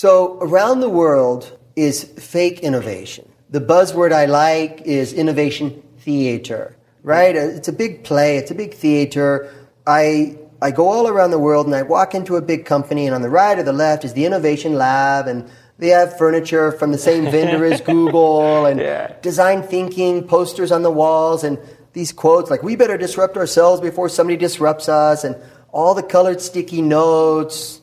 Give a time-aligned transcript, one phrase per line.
[0.00, 3.28] So around the world is fake innovation.
[3.50, 7.36] The buzzword I like is innovation theater, right?
[7.36, 9.52] Uh, It's a big play, it's a big theater.
[9.86, 13.14] I, I go all around the world and I walk into a big company, and
[13.14, 16.92] on the right or the left is the innovation lab, and they have furniture from
[16.92, 19.12] the same vendor as Google, and Yeah.
[19.20, 21.58] design thinking, posters on the walls, and
[21.92, 25.36] these quotes like, we better disrupt ourselves before somebody disrupts us, and
[25.72, 27.82] all the colored sticky notes.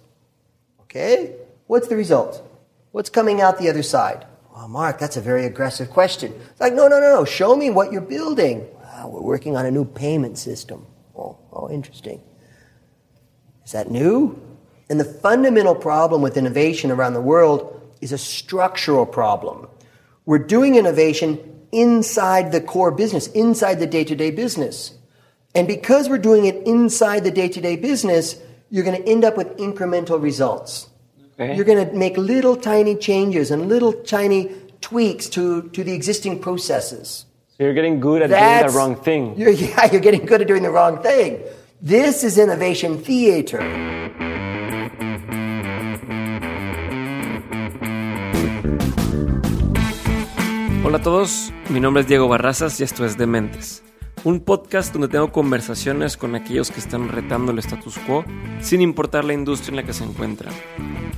[0.81, 1.35] Okay,
[1.67, 2.43] what's the result?
[2.91, 4.25] What's coming out the other side?
[4.53, 6.33] Well, Mark, that's a very aggressive question.
[6.51, 7.25] It's like, no, no, no, no.
[7.25, 8.67] Show me what you're building.
[8.81, 10.85] Wow, we're working on a new payment system.
[11.15, 12.21] Oh, oh, interesting.
[13.65, 14.41] Is that new?
[14.89, 19.67] And the fundamental problem with innovation around the world is a structural problem.
[20.25, 24.97] We're doing innovation inside the core business, inside the day to day business.
[25.53, 28.39] And because we're doing it inside the day to day business,
[28.69, 30.89] you're going to end up with incremental results.
[31.39, 31.55] Okay.
[31.55, 34.51] You're going to make little tiny changes and little tiny
[34.81, 37.25] tweaks to, to the existing processes.
[37.57, 39.37] So you're getting good at doing the wrong thing.
[39.37, 41.41] You're, yeah, you're getting good at doing the wrong thing.
[41.81, 43.61] This is innovation theater.
[50.83, 53.83] Hola a todos, mi nombre es Diego Barrazas y esto es Dementes,
[54.23, 58.25] un podcast donde tengo conversaciones con aquellos que están retando el status quo
[58.61, 60.53] sin importar la industria en la que se encuentran.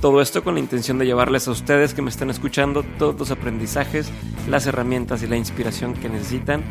[0.00, 3.30] Todo esto con la intención de llevarles a ustedes que me están escuchando todos los
[3.30, 4.10] aprendizajes,
[4.48, 6.62] las herramientas y la inspiración que necesitan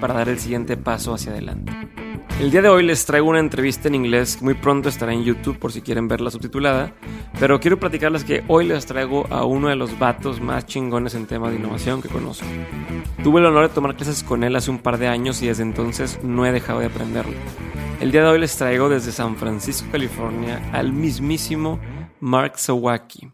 [0.00, 1.72] para dar el siguiente paso hacia adelante.
[2.40, 5.24] El día de hoy les traigo una entrevista en inglés que muy pronto estará en
[5.24, 6.94] YouTube por si quieren verla subtitulada,
[7.40, 11.26] pero quiero platicarles que hoy les traigo a uno de los vatos más chingones en
[11.26, 12.46] tema de innovación que conozco.
[13.24, 15.64] Tuve el honor de tomar clases con él hace un par de años y desde
[15.64, 17.34] entonces no he dejado de aprenderlo.
[17.98, 21.80] El día de hoy les traigo desde San Francisco, California, al mismísimo
[22.20, 23.32] Mark Sawaki.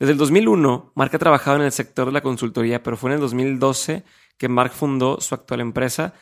[0.00, 3.14] Desde el 2001, Mark ha trabajado en el sector de la consultoría, pero fue en
[3.14, 4.02] el 2012
[4.36, 6.14] que Mark fundó su actual empresa,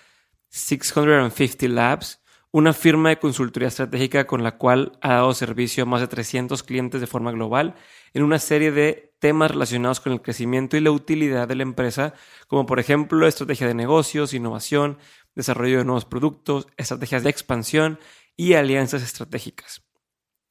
[0.50, 2.20] 650 Labs,
[2.50, 6.62] una firma de consultoría estratégica con la cual ha dado servicio a más de 300
[6.62, 7.74] clientes de forma global
[8.14, 12.14] en una serie de temas relacionados con el crecimiento y la utilidad de la empresa,
[12.46, 14.98] como por ejemplo estrategia de negocios, innovación,
[15.34, 17.98] desarrollo de nuevos productos, estrategias de expansión
[18.36, 19.82] y alianzas estratégicas.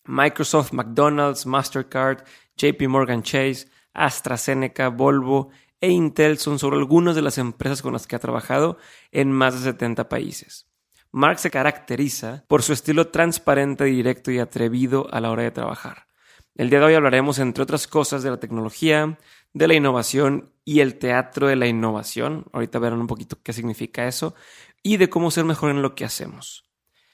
[0.06, 2.24] Microsoft, McDonald's, Mastercard,
[2.57, 5.50] JP Morgan Chase, AstraZeneca, Volvo
[5.82, 8.78] e Intel son solo algunas de las empresas con las que ha trabajado
[9.12, 10.68] en más de 70 países.
[11.12, 16.08] Mark se caracteriza por su estilo transparente, directo y atrevido a la hora de trabajar.
[16.56, 19.18] El día de hoy hablaremos, entre otras cosas, de la tecnología,
[19.54, 22.46] de la innovación y el teatro de la innovación.
[22.52, 24.36] Ahorita verán un poquito qué significa eso
[24.84, 26.66] y de cómo ser mejor en lo que hacemos.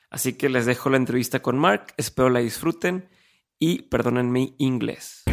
[0.09, 3.09] Así que les dejo la entrevista con Mark, espero la disfruten
[3.59, 5.23] y perdonen mi inglés.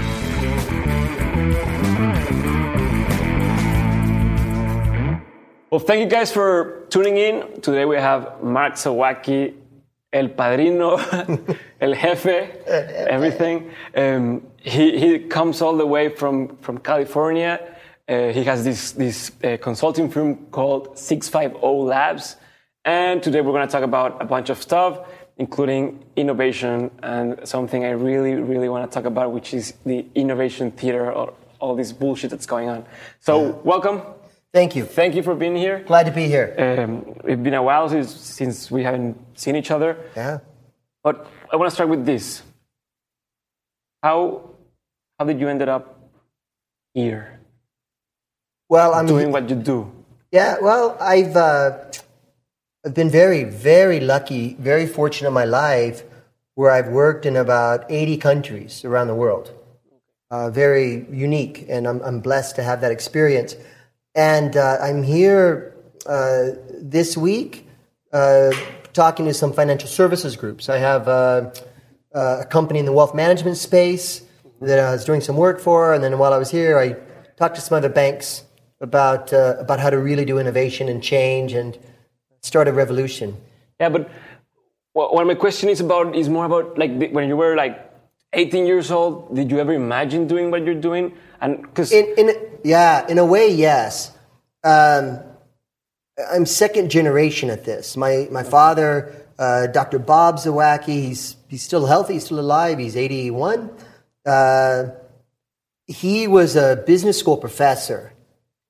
[5.70, 7.60] Well, thank you guys for tuning in.
[7.60, 9.54] Today we have Mark Zawacki,
[10.12, 10.96] El Padrino,
[11.80, 13.70] El Jefe, everything.
[13.94, 17.60] Um, he, he comes all the way from, from California.
[18.08, 22.34] Uh, he has this, this uh, consulting firm called 650 Labs.
[22.84, 25.06] And today we're going to talk about a bunch of stuff,
[25.38, 30.72] including innovation and something I really, really want to talk about, which is the innovation
[30.72, 32.84] theater or all this bullshit that's going on.
[33.20, 34.02] So, welcome.
[34.52, 34.84] Thank you.
[34.84, 35.80] Thank you for being here.
[35.86, 36.54] Glad to be here.
[36.58, 39.96] Um, it's been a while since, since we haven't seen each other.
[40.16, 40.38] Yeah.
[41.04, 42.42] But I want to start with this.
[44.02, 44.50] How,
[45.18, 46.00] how did you ended up
[46.94, 47.38] here
[48.68, 49.90] Well, I'm doing what you do?
[50.30, 51.78] Yeah, well, I've uh,
[52.86, 56.04] I've been very, very lucky, very fortunate in my life,
[56.54, 59.52] where I've worked in about eighty countries around the world.
[60.30, 63.56] Uh, very unique, and I'm I'm blessed to have that experience.
[64.14, 65.76] And uh, I'm here
[66.06, 66.50] uh,
[66.80, 67.66] this week
[68.12, 68.50] uh,
[68.92, 70.68] talking to some financial services groups.
[70.68, 71.50] I have uh,
[72.14, 74.22] uh, a company in the wealth management space
[74.60, 76.96] that I was doing some work for, and then while I was here, I
[77.36, 78.44] talked to some other banks
[78.80, 81.78] about about how to really do innovation and change and
[82.40, 83.36] start a revolution.
[83.78, 84.10] Yeah, but
[84.92, 87.89] what my question is about is more about like when you were like
[88.32, 89.34] 18 years old.
[89.34, 91.14] Did you ever imagine doing what you're doing?
[91.40, 92.30] And because In, in
[92.64, 94.12] yeah, in a way, yes.
[94.62, 95.20] Um,
[96.30, 97.96] I'm second generation at this.
[97.96, 99.98] My my father, uh, Dr.
[99.98, 102.78] Bob Zawacki, he's he's still healthy, he's still alive.
[102.78, 103.70] He's 81.
[104.26, 104.84] Uh,
[105.86, 108.12] he was a business school professor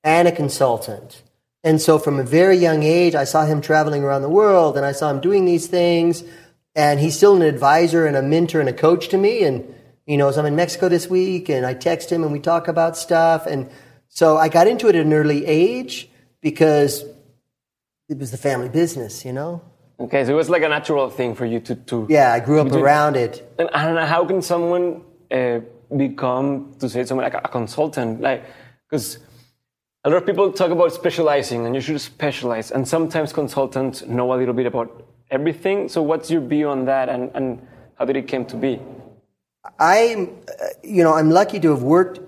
[0.03, 1.23] and a consultant.
[1.63, 4.87] And so from a very young age, I saw him traveling around the world and
[4.87, 6.25] I saw him doing these things.
[6.75, 9.43] And he's still an advisor and a mentor and a coach to me.
[9.43, 9.75] And,
[10.07, 12.97] He knows I'm in Mexico this week, and I text him and we talk about
[12.97, 13.47] stuff.
[13.47, 13.71] And
[14.09, 16.09] so I got into it at an early age
[16.41, 17.05] because
[18.09, 19.63] it was the family business, you know?
[20.01, 21.75] Okay, so it was like a natural thing for you to.
[21.75, 23.55] to Yeah, I grew up you around it.
[23.59, 25.61] And I don't know how can someone uh,
[25.97, 28.43] become to say something like a, a consultant, like
[28.89, 29.19] because
[30.03, 32.71] a lot of people talk about specializing, and you should specialize.
[32.71, 35.89] And sometimes consultants know a little bit about everything.
[35.89, 37.67] So what's your view on that, and, and
[37.99, 38.81] how did it came to be?
[39.79, 42.21] I'm, uh, you know, I'm lucky to have worked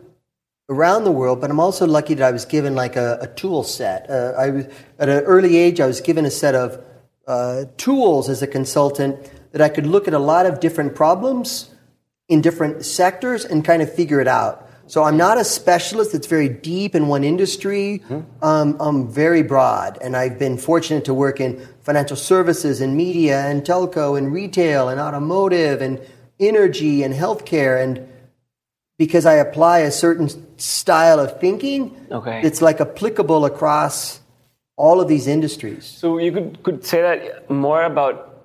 [0.68, 3.62] around the world, but I'm also lucky that I was given like a, a tool
[3.62, 4.08] set.
[4.08, 4.66] Uh, I was,
[4.98, 6.82] at an early age, I was given a set of
[7.26, 11.70] uh, tools as a consultant that I could look at a lot of different problems
[12.28, 14.68] in different sectors and kind of figure it out.
[14.92, 18.02] So I'm not a specialist that's very deep in one industry.
[18.42, 23.40] Um, I'm very broad, and I've been fortunate to work in financial services and media
[23.46, 25.98] and telco and retail and automotive and
[26.38, 28.06] energy and healthcare and
[28.98, 30.28] because I apply a certain
[30.58, 32.42] style of thinking Okay.
[32.42, 34.20] it's like applicable across
[34.76, 35.86] all of these industries.
[35.86, 38.44] So you could could say that more about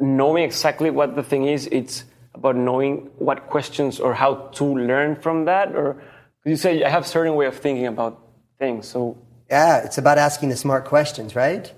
[0.00, 1.68] knowing exactly what the thing is.
[1.70, 2.02] It's
[2.34, 6.02] about knowing what questions or how to learn from that, or
[6.44, 8.20] you say I have certain way of thinking about
[8.58, 8.88] things.
[8.88, 9.16] So
[9.50, 11.72] Yeah, it's about asking the smart questions, right?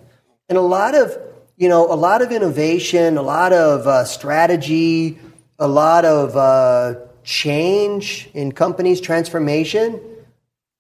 [0.49, 1.17] And a lot of,
[1.57, 5.19] you know, a lot of innovation, a lot of uh, strategy,
[5.59, 10.01] a lot of uh, change in companies, transformation,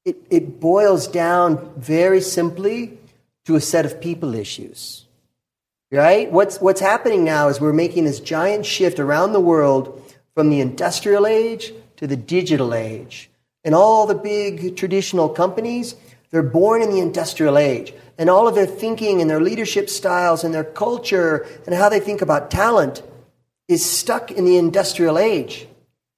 [0.04, 2.98] it, it boils down very simply
[3.44, 5.05] to a set of people issues.
[5.96, 6.30] Right?
[6.30, 10.02] What's, what's happening now is we're making this giant shift around the world
[10.34, 13.30] from the industrial age to the digital age.
[13.64, 15.96] And all the big traditional companies,
[16.30, 17.94] they're born in the industrial age.
[18.18, 22.00] And all of their thinking and their leadership styles and their culture and how they
[22.00, 23.02] think about talent
[23.66, 25.66] is stuck in the industrial age.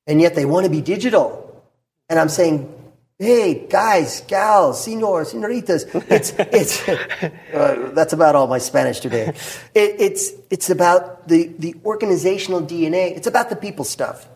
[0.09, 1.65] And yet they want to be digital.
[2.09, 2.75] And I'm saying,
[3.19, 9.35] hey, guys, gals, senors, senoritas, it's, it's, uh, that's about all my Spanish today.
[9.75, 13.17] It, it's, it's about the, the organizational DNA.
[13.17, 14.29] It's about the people stuff.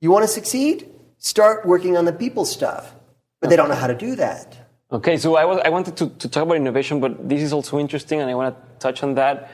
[0.00, 0.88] You want to succeed?
[1.18, 2.94] Start working on the people stuff.
[3.40, 4.56] But they don't know how to do that.
[4.90, 7.78] okay, so I was I wanted to, to talk about innovation, but this is also
[7.78, 9.50] interesting, and I want to touch on that.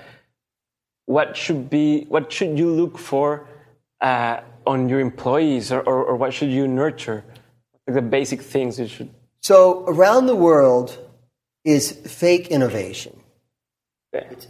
[1.07, 3.49] What should be what should you look for
[4.03, 7.25] uh, on your employees, or, or, or what should you nurture?
[7.89, 9.11] The basic things you should.
[9.41, 10.97] So around the world
[11.65, 13.19] is fake innovation.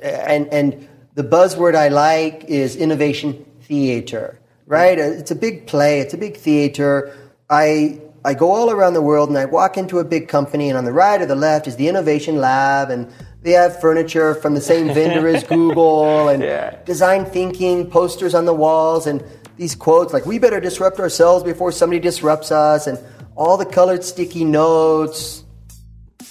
[0.03, 4.99] And, and the buzzword I like is innovation theater, right?
[4.99, 7.13] Uh, it's a big play, it's a big theater.
[7.51, 10.79] I, I go all around the world and I walk into a big company, and
[10.79, 13.11] on the right or the left is the innovation lab, and
[13.43, 16.77] they have furniture from the same vendor as Google, and Yeah.
[16.85, 19.25] design thinking, posters on the walls, and
[19.57, 22.99] these quotes like, we better disrupt ourselves before somebody disrupts us, and
[23.39, 25.45] all the colored sticky notes.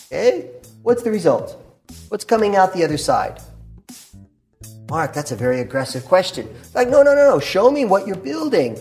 [0.07, 0.51] Okay?
[0.83, 1.57] What's the result?
[2.09, 3.41] What's coming out the other side?
[4.89, 6.53] Mark, that's a very aggressive question.
[6.75, 7.39] Like, no, no, no, no.
[7.39, 8.77] Show me what you're building.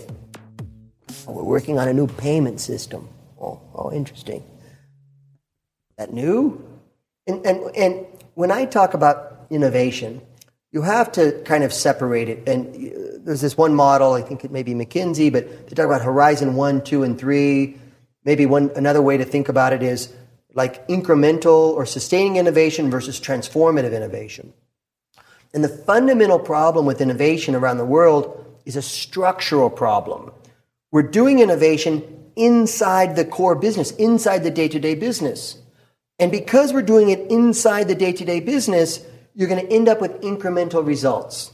[1.25, 3.07] Oh, we're working on a new payment system.
[3.39, 4.43] Oh, oh interesting.
[5.97, 6.65] That new?
[7.27, 10.21] And, and, and when I talk about innovation,
[10.71, 12.47] you have to kind of separate it.
[12.47, 15.85] And uh, there's this one model, I think it may be McKinsey, but they talk
[15.85, 17.77] about Horizon 1, 2, and 3.
[18.27, 20.13] Maybe one another way to think about it is
[20.53, 24.51] like incremental or sustaining innovation versus transformative innovation.
[25.53, 30.33] And the fundamental problem with innovation around the world is a structural problem.
[30.91, 32.03] We're doing innovation
[32.35, 35.57] inside the core business, inside the day to day business.
[36.19, 39.05] And because we're doing it inside the day to day business,
[39.35, 41.53] you're going to end up with incremental results.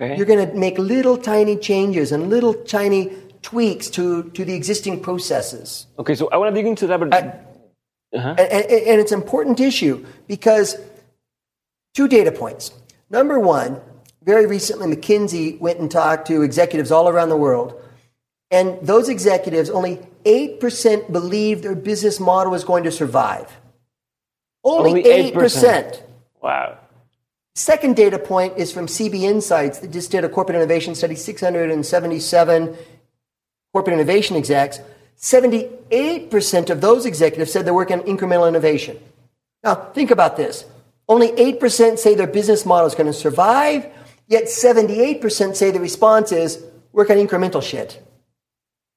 [0.00, 0.16] Okay.
[0.16, 3.12] You're going to make little tiny changes and little tiny
[3.44, 5.86] tweaks to, to the existing processes.
[5.98, 7.32] Okay, so I want to dig into that, but uh,
[8.14, 8.34] uh-huh.
[8.38, 10.76] And, and, and it's an important issue because
[11.94, 12.72] two data points.
[13.10, 13.80] Number one,
[14.22, 17.80] very recently, McKinsey went and talked to executives all around the world.
[18.50, 23.50] And those executives, only 8% believe their business model is going to survive.
[24.62, 25.34] Only, Only 8%.
[25.34, 26.02] 8%.
[26.40, 26.78] wow.
[27.56, 32.76] Second data point is from CB Insights that just did a corporate innovation study, 677
[33.74, 34.78] corporate innovation execs.
[35.18, 38.96] 78% of those executives said they're working on incremental innovation.
[39.64, 40.64] Now, think about this.
[41.08, 43.86] Only 8% say their business model is going to survive,
[44.28, 48.00] yet 78% say the response is work on incremental shit.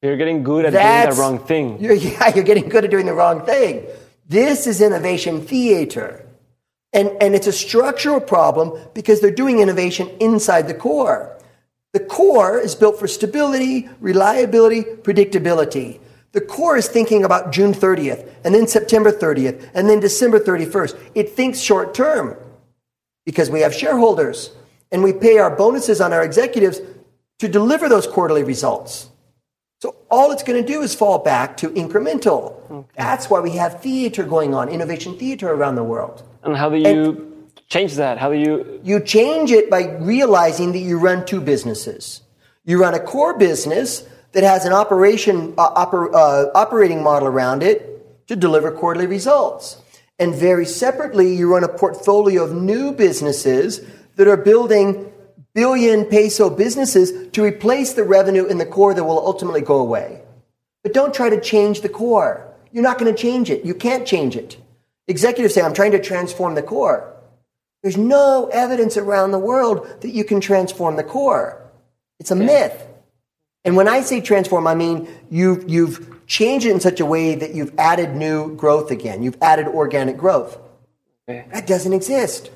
[0.03, 1.79] You're getting good at doing That's- the wrong thing.
[1.81, 3.88] You're, yeah, you're getting good at doing the wrong thing.
[4.29, 6.24] This is innovation theater.
[6.93, 11.37] And, and it's a structural problem because they're doing innovation inside the core.
[11.97, 15.99] The core is built for stability, reliability, predictability.
[16.31, 20.95] The core is thinking about June 30th, and then September 30th, and then December 31st.
[21.15, 22.37] It thinks short term
[23.25, 24.51] because we have shareholders
[24.91, 26.81] and we pay our bonuses on our executives
[27.39, 29.09] to deliver those quarterly results.
[29.81, 32.61] So all it's going to do is fall back to incremental.
[32.69, 32.87] Okay.
[32.95, 36.21] That's why we have theater going on, innovation theater around the world.
[36.43, 37.37] And how do you and
[37.69, 38.17] change that?
[38.17, 38.79] How do you?
[38.83, 42.21] You change it by realizing that you run two businesses.
[42.65, 47.63] You run a core business that has an operation uh, oper, uh, operating model around
[47.63, 49.81] it to deliver quarterly results.
[50.19, 53.81] And very separately, you run a portfolio of new businesses
[54.15, 55.12] that are building
[55.53, 60.21] billion peso businesses to replace the revenue in the core that will ultimately go away.
[60.83, 62.53] But don't try to change the core.
[62.71, 63.65] You're not going to change it.
[63.65, 64.57] You can't change it.
[65.07, 67.13] Executives say, I'm trying to transform the core.
[67.84, 71.62] There's no evidence around the world that you can transform the core.
[72.19, 72.86] It's a myth.
[73.63, 77.36] And when I say transform, I mean you've, you've changed it in such a way
[77.36, 79.24] that you've added new growth again.
[79.24, 80.57] You've added organic growth.
[81.27, 82.50] That doesn't exist.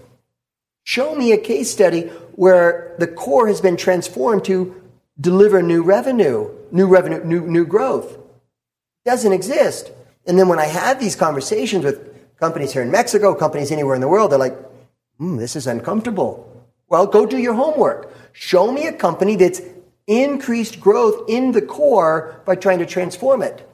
[0.84, 4.82] Show me a case study where the core has been transformed to
[5.20, 8.14] deliver new revenue, new revenue, new, new growth.
[8.14, 9.92] It doesn't exist.
[10.26, 14.02] And then when I have these conversations with companies here in Mexico, companies anywhere in
[14.02, 14.58] the world, they're like,
[15.22, 16.48] hmm, this is uncomfortable.
[16.90, 18.12] Well, go do your homework.
[18.34, 19.62] Show me a company that's
[20.08, 23.68] increased growth in the core by trying to transform it.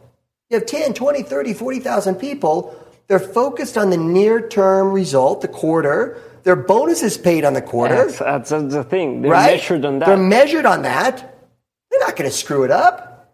[0.50, 2.76] You have 10, 20, 30, 40,000 people.
[3.08, 6.22] They're focused on the near term result, the quarter.
[6.44, 7.96] Their bonus is paid on the quarter.
[7.96, 9.22] That's, that's, that's the thing.
[9.22, 9.54] They're right?
[9.54, 10.06] measured on that.
[10.06, 11.18] They're measured on that.
[11.90, 13.34] They're not going to screw it up.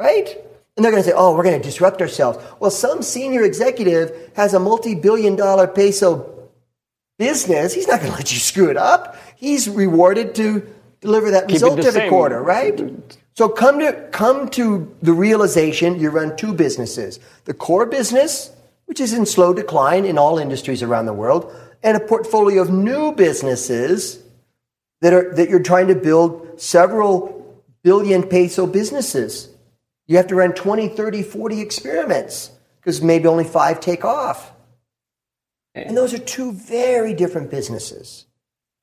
[0.00, 0.36] Right?
[0.76, 2.44] And they're going to say, oh, we're going to disrupt ourselves.
[2.58, 6.34] Well, some senior executive has a multi billion dollar peso
[7.18, 7.74] business.
[7.74, 9.16] He's not going to let you screw it up.
[9.36, 10.66] He's rewarded to
[11.00, 12.10] deliver that Keep result every same.
[12.10, 12.80] quarter, right?
[13.34, 18.50] So come to, come to the realization you run two businesses the core business,
[18.86, 22.70] which is in slow decline in all industries around the world, and a portfolio of
[22.70, 24.22] new businesses
[25.00, 29.50] that, are, that you're trying to build several billion peso businesses.
[30.06, 34.53] You have to run 20, 30, 40 experiments because maybe only five take off.
[35.74, 38.26] And those are two very different businesses.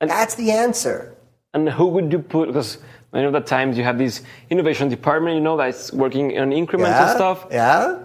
[0.00, 1.16] And that's the answer.
[1.54, 2.48] And who would you put?
[2.48, 2.78] Because
[3.12, 6.88] many of the times you have this innovation department, you know, that's working on incremental
[6.88, 7.46] yeah, stuff.
[7.50, 7.98] Yeah.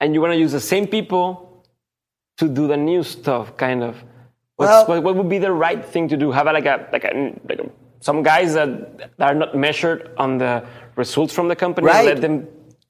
[0.00, 1.64] And you want to use the same people
[2.38, 4.02] to do the new stuff, kind of.
[4.56, 6.30] Well, what, what would be the right thing to do?
[6.30, 10.10] Have a, like a like a, like a some guys that, that are not measured
[10.18, 10.64] on the
[10.96, 11.86] results from the company.
[11.86, 12.06] Right.
[12.06, 12.46] Let them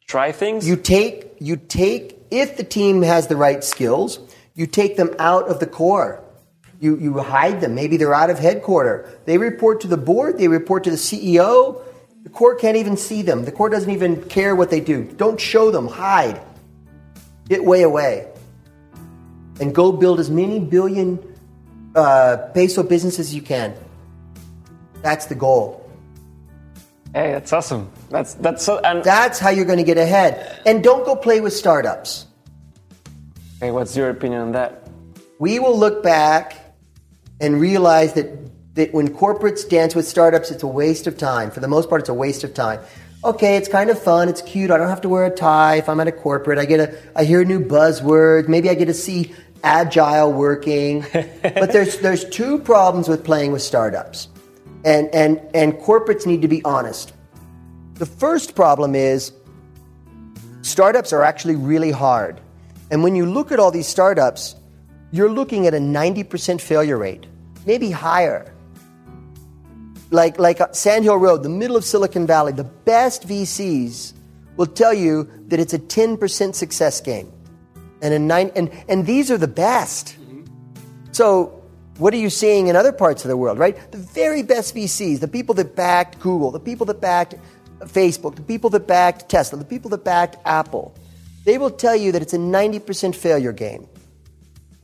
[0.06, 0.68] try things.
[0.68, 4.18] You take you take if the team has the right skills,
[4.54, 6.22] you take them out of the core.
[6.80, 7.74] You you hide them.
[7.74, 9.18] Maybe they're out of headquarter.
[9.24, 10.38] They report to the board.
[10.38, 11.82] They report to the CEO.
[12.22, 13.44] The core can't even see them.
[13.44, 15.04] The core doesn't even care what they do.
[15.04, 15.86] Don't show them.
[15.88, 16.40] Hide.
[17.48, 18.28] Get way away.
[19.60, 21.18] And go build as many billion
[21.94, 23.74] uh, peso businesses as you can.
[25.02, 25.80] That's the goal.
[27.12, 27.90] Hey, that's awesome.
[28.10, 28.78] That's that's so.
[28.78, 30.60] And that's how you're going to get ahead.
[30.66, 32.26] And don't go play with startups.
[33.64, 34.90] Hey, what's your opinion on that?
[35.38, 36.76] We will look back
[37.40, 38.28] and realize that
[38.74, 41.50] that when corporates dance with startups, it's a waste of time.
[41.50, 42.80] For the most part, it's a waste of time.
[43.24, 44.28] Okay, it's kind of fun.
[44.28, 44.70] It's cute.
[44.70, 46.58] I don't have to wear a tie if I'm at a corporate.
[46.58, 48.48] I get a, I hear a new buzzword.
[48.48, 51.06] Maybe I get to see agile working.
[51.42, 54.28] but there's there's two problems with playing with startups.
[54.84, 57.14] And and and corporates need to be honest.
[57.94, 59.32] The first problem is
[60.60, 62.42] startups are actually really hard.
[62.90, 64.56] And when you look at all these startups,
[65.10, 67.26] you're looking at a 90% failure rate,
[67.66, 68.52] maybe higher.
[70.10, 74.12] Like, like uh, Sand Hill Road, the middle of Silicon Valley, the best VCs
[74.56, 77.32] will tell you that it's a 10% success game
[78.02, 80.16] and a nine, and, and these are the best.
[80.20, 80.44] Mm-hmm.
[81.12, 81.62] So,
[81.98, 83.78] what are you seeing in other parts of the world, right?
[83.92, 87.36] The very best VCs, the people that backed Google, the people that backed
[87.80, 90.94] Facebook, the people that backed Tesla, the people that backed Apple,
[91.44, 93.86] they will tell you that it's a 90% failure game.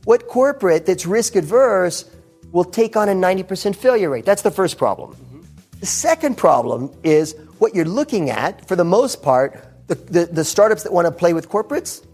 [0.03, 2.05] What corporate that's risk adverse
[2.51, 4.25] will take on a 90% failure rate?
[4.25, 5.11] That's the first problem.
[5.11, 5.41] Mm-hmm.
[5.79, 10.45] The second problem is what you're looking at, for the most part, the, the, the
[10.45, 12.05] startups that want to play with corporates,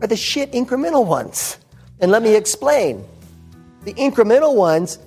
[0.00, 1.58] are the shit incremental ones.
[2.00, 3.04] And let me explain.
[3.84, 4.98] The incremental ones,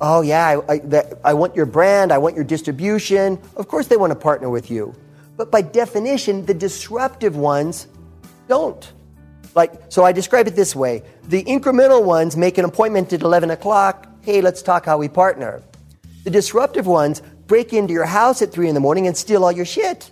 [0.00, 3.38] oh yeah, I, I, that, I want your brand, I want your distribution.
[3.56, 4.94] Of course, they want to partner with you.
[5.36, 7.86] But by definition, the disruptive ones
[8.48, 8.92] don't.
[9.54, 13.50] Like, so I describe it this way the incremental ones make an appointment at 11
[13.50, 14.08] o'clock.
[14.22, 15.62] Hey, let's talk how we partner.
[16.24, 19.52] The disruptive ones break into your house at three in the morning and steal all
[19.52, 20.10] your shit.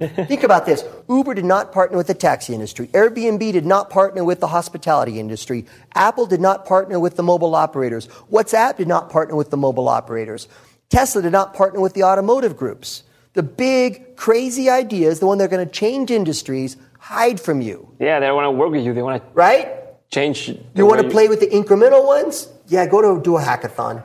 [0.00, 0.84] Think about this.
[1.10, 2.86] Uber did not partner with the taxi industry.
[2.88, 5.66] Airbnb did not partner with the hospitality industry.
[5.94, 8.06] Apple did not partner with the mobile operators.
[8.32, 10.48] WhatsApp did not partner with the mobile operators.
[10.88, 13.02] Tesla did not partner with the automotive groups.
[13.34, 17.88] The big, crazy ideas, the one that are going to change industries, hide from you,
[17.98, 18.92] Yeah, they don't want to work with you.
[18.94, 19.68] They want to right?
[20.10, 20.48] change.
[20.74, 22.48] You want to play with the incremental ones?
[22.68, 24.02] Yeah, go to do a hackathon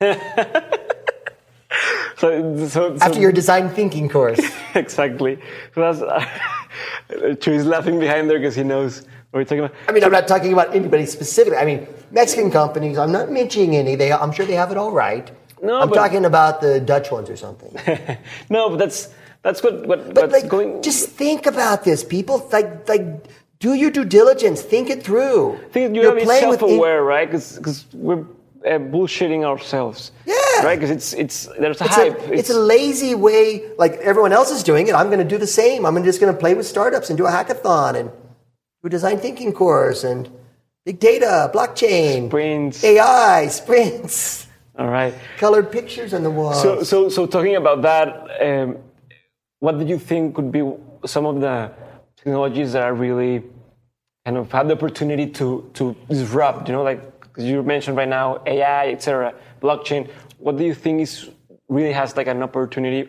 [2.16, 4.40] So, so, so after your design thinking course.
[4.74, 5.38] exactly.
[5.74, 6.00] So that's
[7.42, 9.00] Chuy's laughing behind there because he knows
[9.30, 9.74] what we're talking about.
[9.88, 11.58] I mean, I'm not talking about anybody specifically.
[11.58, 12.98] I mean, Mexican companies.
[12.98, 13.96] I'm not mentioning any.
[13.96, 15.28] They, I'm sure they have it all right.
[15.62, 17.76] No, I'm but- talking about the Dutch ones or something.
[18.48, 19.08] no, but that's
[19.44, 20.82] that's what what But what's like, going.
[20.82, 22.36] just think about this, people.
[22.50, 23.04] Like, like,
[23.60, 24.62] do your due diligence.
[24.62, 25.58] Think it through.
[25.70, 27.30] Think you You're have to be playing in- self-aware, right?
[27.30, 28.24] Because we're
[28.66, 30.10] uh, bullshitting ourselves.
[30.26, 30.34] Yeah.
[30.64, 30.76] Right?
[30.80, 32.18] Because it's it's there's a It's hype.
[32.20, 34.94] a, it's a lazy way, like everyone else is doing it.
[34.94, 35.84] I'm going to do the same.
[35.86, 38.08] I'm just going to play with startups and do a hackathon and
[38.82, 40.28] do a design thinking course and
[40.86, 42.82] big data, blockchain, Sprints.
[42.84, 44.46] AI, sprints,
[44.78, 45.14] all right.
[45.38, 46.54] colored pictures on the wall.
[46.54, 48.08] So so so talking about that,
[48.48, 48.78] um,
[49.64, 50.62] what do you think could be
[51.06, 51.72] some of the
[52.18, 53.42] technologies that are really
[54.26, 56.68] kind of had the opportunity to to disrupt?
[56.68, 57.00] You know, like
[57.38, 60.10] you mentioned right now AI, etc., blockchain.
[60.38, 61.30] What do you think is
[61.68, 63.08] really has like an opportunity?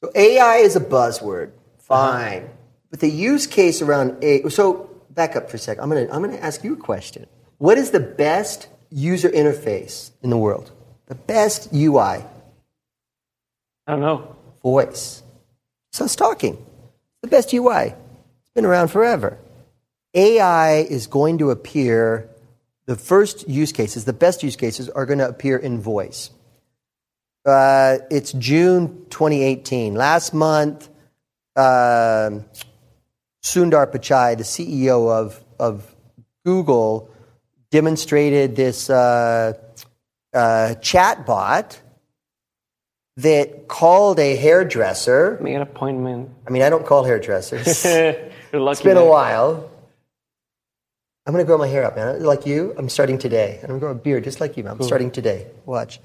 [0.00, 1.94] So AI is a buzzword, uh-huh.
[1.94, 2.50] fine,
[2.90, 4.48] but the use case around A.
[4.50, 5.82] So back up for a second.
[5.82, 7.26] I'm gonna I'm gonna ask you a question.
[7.66, 10.70] What is the best user interface in the world?
[11.06, 12.18] The best UI,
[13.84, 14.36] I don't know.
[14.62, 15.24] voice.
[15.98, 16.64] So it's talking.
[17.22, 17.86] The best UI.
[17.86, 19.36] It's been around forever.
[20.14, 22.28] AI is going to appear.
[22.86, 26.30] The first use cases, the best use cases, are going to appear in voice.
[27.44, 29.96] Uh, it's June 2018.
[29.96, 30.88] Last month,
[31.56, 32.44] um
[33.42, 35.96] Sundar Pichai, the CEO of, of
[36.44, 37.10] Google,
[37.72, 39.54] demonstrated this uh,
[40.32, 41.80] uh, chatbot
[43.18, 45.38] that called a hairdresser.
[45.40, 46.30] Make an appointment.
[46.46, 47.84] I mean, I don't call hairdressers.
[47.84, 48.72] You're lucky.
[48.72, 49.70] It's been a while.
[51.26, 52.22] I'm going to grow my hair up, man.
[52.22, 53.58] Like you, I'm starting today.
[53.62, 54.72] I'm going to grow a beard just like you, man.
[54.74, 55.48] I'm starting today.
[55.66, 56.00] Watch.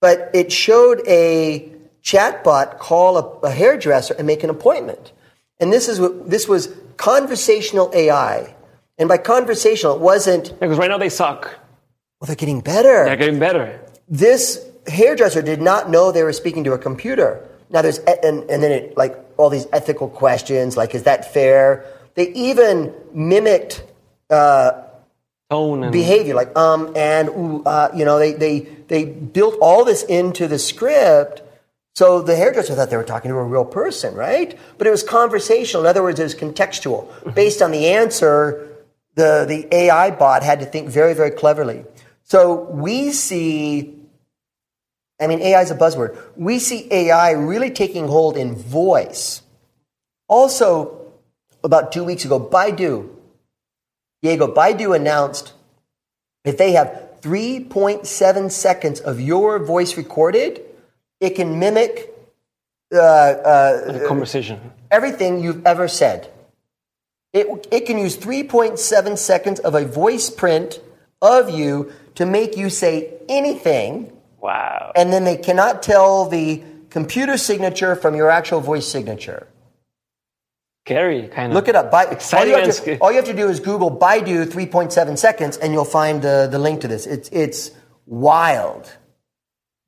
[0.00, 1.70] But it showed a
[2.02, 5.12] chatbot call a, a hairdresser and make an appointment.
[5.60, 8.54] And this is what this was conversational AI.
[8.96, 11.42] And by conversational, it wasn't, Because right now they suck.
[12.20, 13.04] well, they're getting better.
[13.06, 13.80] They're getting better.
[14.08, 17.46] this hairdresser did not know they were speaking to a computer.
[17.70, 21.32] Now there's e- and, and then it like all these ethical questions like is that
[21.32, 21.84] fair?
[22.14, 23.84] They even mimicked
[24.30, 24.82] uh,
[25.50, 29.84] Tone and behavior like um and ooh, uh, you know they they they built all
[29.84, 31.42] this into the script.
[31.94, 34.58] So the hairdresser thought they were talking to a real person, right?
[34.78, 35.84] But it was conversational.
[35.84, 37.34] In other words, it was contextual.
[37.34, 38.68] Based on the answer,
[39.14, 41.84] the, the AI bot had to think very, very cleverly.
[42.24, 43.94] So we see,
[45.20, 46.16] I mean, AI is a buzzword.
[46.36, 49.42] We see AI really taking hold in voice.
[50.28, 51.12] Also,
[51.62, 53.10] about two weeks ago, Baidu,
[54.22, 55.52] Diego, Baidu announced
[56.44, 60.60] if they have 3.7 seconds of your voice recorded,
[61.20, 62.12] it can mimic
[62.92, 64.60] uh, uh, conversation.
[64.90, 66.30] everything you've ever said.
[67.32, 70.80] It, it can use 3.7 seconds of a voice print
[71.20, 74.12] of you to make you say anything,
[74.44, 74.92] Wow.
[74.94, 79.48] and then they cannot tell the computer signature from your actual voice signature.
[80.86, 81.54] Scary, kind of.
[81.54, 81.90] Look it up.
[81.90, 85.56] By, all, you have to, all you have to do is Google Baidu 3.7 seconds,
[85.56, 87.06] and you'll find the, the link to this.
[87.06, 87.70] It's, it's
[88.04, 88.94] wild.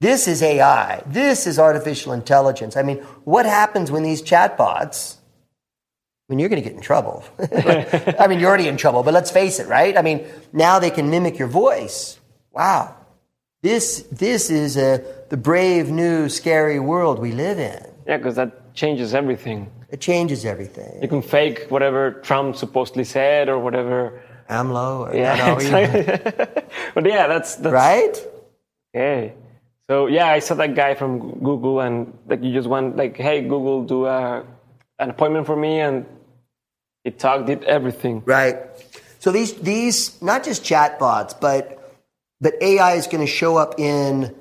[0.01, 1.03] This is AI.
[1.05, 2.79] This is artificial intelligence.
[2.79, 5.17] I mean, what happens when these chatbots?
[5.17, 7.25] I mean, you're going to get in trouble.
[7.39, 9.99] I mean, you're already in trouble, but let's face it, right?
[9.99, 12.19] I mean, now they can mimic your voice.
[12.53, 12.97] Wow.
[13.63, 17.85] This, this is a, the brave, new, scary world we live in.
[18.07, 19.71] Yeah, because that changes everything.
[19.91, 21.01] It changes everything.
[21.03, 24.23] You can fake whatever Trump supposedly said or whatever.
[24.51, 26.33] AMLO, or Yeah, no, exactly.
[26.95, 28.27] but yeah, that's that's right?
[28.95, 29.35] okay.
[29.89, 33.43] So yeah, I saw that guy from Google, and like you just went like, "Hey,
[33.43, 34.45] Google, do a,
[34.99, 36.07] an appointment for me," and
[37.05, 38.23] it talked, did everything.
[38.25, 38.57] Right.
[39.21, 41.76] So these these not just chatbots, but
[42.47, 44.33] but AI is going to show up in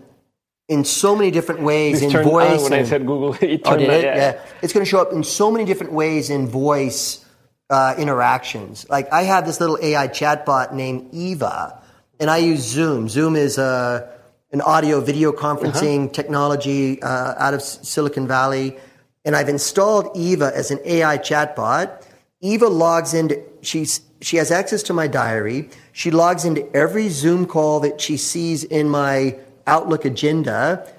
[0.68, 2.62] in so many different ways This in voice.
[2.62, 3.34] when I said Google.
[3.42, 4.04] It oh, turned did it?
[4.04, 4.16] yeah.
[4.16, 4.42] Yeah.
[4.62, 7.26] It's going to show up in so many different ways in voice
[7.72, 8.88] uh, interactions.
[8.90, 11.82] Like I have this little AI chatbot named Eva,
[12.20, 13.10] and I use Zoom.
[13.10, 14.08] Zoom is a
[14.52, 18.78] an audio video conferencing technology uh, out of Silicon Valley,
[19.26, 22.06] and I've installed Eva as an AI chatbot.
[22.42, 25.70] Eva logs into she's she has access to my diary.
[25.92, 30.92] She logs into every Zoom call that she sees in my Outlook agenda.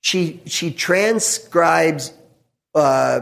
[0.00, 2.12] She she transcribes
[2.74, 3.20] uh,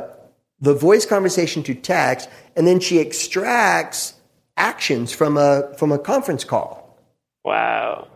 [0.61, 4.15] the voice conversation to text, and then she extracts
[4.57, 6.99] actions from a from a conference call.
[7.45, 8.09] Wow.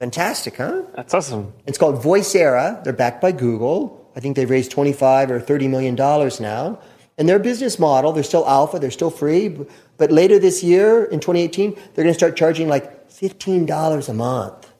[0.00, 0.82] Fantastic, huh?
[0.96, 1.52] That's awesome.
[1.66, 2.82] It's called Voicera.
[2.82, 4.10] They're backed by Google.
[4.16, 6.78] I think they've raised 25 or 30 million dollars now.
[7.16, 9.56] And their business model, they're still alpha, they're still free,
[9.96, 14.72] but later this year in 2018, they're going to start charging like $15 a month.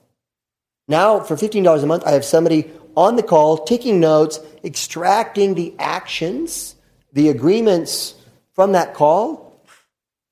[0.88, 5.74] Now, for $15 a month, I have somebody on the call taking notes, extracting the
[5.78, 6.74] actions,
[7.12, 8.14] the agreements
[8.52, 9.42] from that call.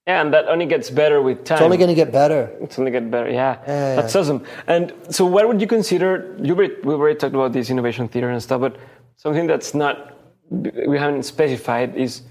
[0.07, 1.57] Yeah, and that only gets better with time.
[1.59, 2.51] It's only going to get better.
[2.61, 3.31] It's only get better.
[3.31, 3.95] Yeah, Yeah.
[3.97, 4.45] that's awesome.
[4.67, 6.37] And so, where would you consider?
[6.43, 8.77] You already, we already talked about this innovation theater and stuff, but
[9.17, 10.13] something that's not
[10.51, 12.23] we haven't specified is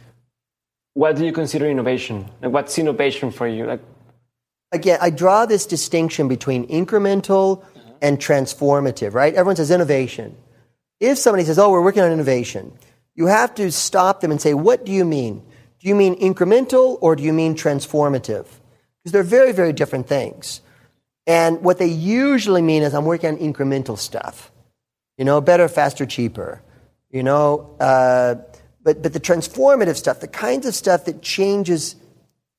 [0.94, 2.30] what do you consider innovation?
[2.42, 3.66] Like, what's innovation for you?
[3.66, 3.82] Like,
[4.72, 7.92] again, I draw this distinction between incremental uh-huh.
[8.02, 9.34] and transformative, right?
[9.34, 10.36] Everyone says innovation.
[11.00, 12.74] If somebody says, oh, we're working on innovation,
[13.16, 15.44] you have to stop them and say, what do you mean?
[15.80, 18.46] Do you mean incremental or do you mean transformative?
[19.04, 20.62] Because they're very, very different things.
[21.26, 24.52] And what they usually mean is, I'm working on incremental stuff.
[25.18, 26.62] You know, better, faster, cheaper.
[27.12, 28.36] You know, uh,
[28.84, 31.96] but, but the transformative stuff, the kinds of stuff that changes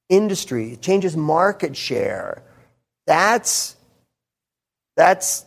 [0.08, 2.42] industry, changes market share.
[3.06, 3.76] That's,
[4.96, 5.46] that's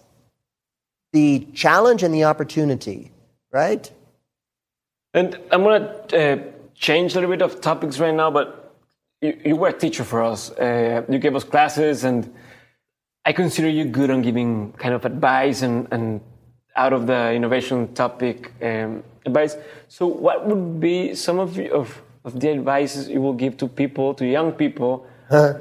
[1.14, 3.12] the challenge and the opportunity,
[3.52, 3.90] right?
[5.16, 6.38] and I'm gonna uh,
[6.76, 8.76] change a little bit of topics right now, but
[9.22, 10.52] you, were a teacher for us.
[10.52, 12.32] Uh, you gave us classes, and
[13.24, 16.20] I consider you good on giving kind of advice and, and
[16.76, 19.56] out of the innovation topic um, advice.
[19.88, 23.68] So, what would be some of, the- of of the advices you will give to
[23.68, 25.54] people, to young people uh,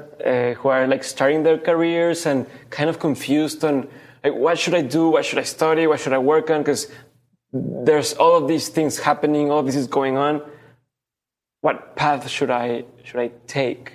[0.57, 3.87] who are like starting their careers and kind of confused on
[4.23, 6.61] like what should I do, what should I study, what should I work on?
[6.61, 6.87] Because
[7.53, 10.41] there's all of these things happening, all this is going on.
[11.61, 13.93] What path should I should I take?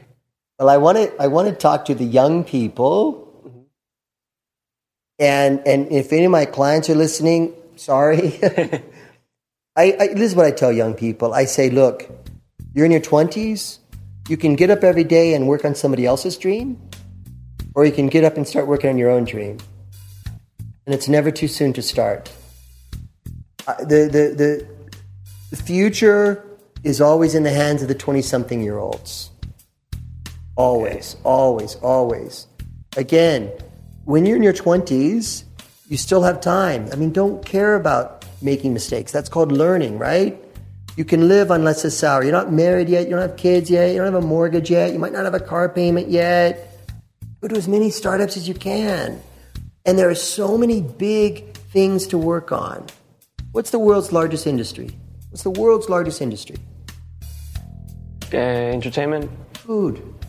[0.58, 3.29] Well, I want to I want to talk to the young people,
[5.20, 8.40] and and if any of my clients are listening, sorry.
[9.76, 11.34] I, I this is what I tell young people.
[11.34, 12.10] I say, look,
[12.74, 13.78] you're in your twenties.
[14.28, 16.80] You can get up every day and work on somebody else's dream,
[17.74, 19.58] or you can get up and start working on your own dream.
[20.86, 22.32] And it's never too soon to start.
[23.66, 24.66] Uh, the the the
[25.50, 26.46] the future
[26.82, 29.30] is always in the hands of the twenty-something year olds.
[30.56, 32.46] Always, always, always.
[32.96, 33.52] Again,
[34.10, 35.44] when you're in your 20s,
[35.88, 36.88] you still have time.
[36.92, 39.12] I mean, don't care about making mistakes.
[39.12, 40.36] That's called learning, right?
[40.96, 42.26] You can live on less a salary.
[42.26, 43.04] You're not married yet.
[43.04, 43.92] You don't have kids yet.
[43.92, 44.92] You don't have a mortgage yet.
[44.92, 46.76] You might not have a car payment yet.
[47.40, 49.22] Go to as many startups as you can.
[49.86, 52.86] And there are so many big things to work on.
[53.52, 54.90] What's the world's largest industry?
[55.30, 56.56] What's the world's largest industry?
[58.32, 59.30] Uh, entertainment.
[59.54, 60.19] food.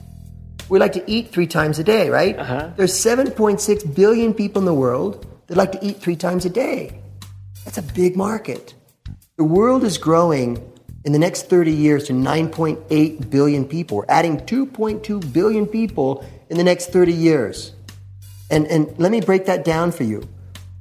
[0.71, 2.39] We like to eat three times a day, right?
[2.39, 2.69] Uh-huh.
[2.77, 6.97] There's 7.6 billion people in the world that like to eat three times a day.
[7.65, 8.73] That's a big market.
[9.35, 10.65] The world is growing
[11.03, 13.97] in the next 30 years to 9.8 billion people.
[13.97, 17.73] We're adding 2.2 billion people in the next 30 years.
[18.49, 20.25] And, and let me break that down for you.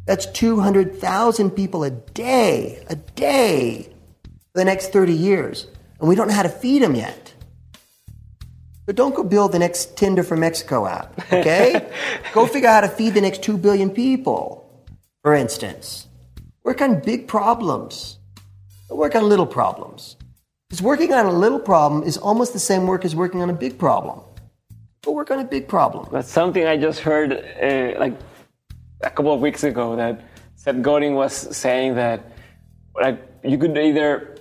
[0.07, 3.93] That's 200,000 people a day, a day
[4.53, 5.67] for the next 30 years.
[5.99, 7.30] And we don't know how to feed them yet.
[8.91, 11.89] But don't go build the next Tinder for Mexico app, okay?
[12.33, 14.69] go figure out how to feed the next 2 billion people,
[15.23, 16.09] for instance.
[16.65, 18.19] Work on big problems.
[18.89, 20.17] Don't work on little problems.
[20.69, 23.53] Because working on a little problem is almost the same work as working on a
[23.53, 24.23] big problem.
[25.05, 26.09] Go work on a big problem.
[26.11, 28.19] That's something I just heard uh, like
[29.03, 30.21] a couple of weeks ago that
[30.57, 32.33] Seth Godin was saying that
[33.01, 34.37] like you could either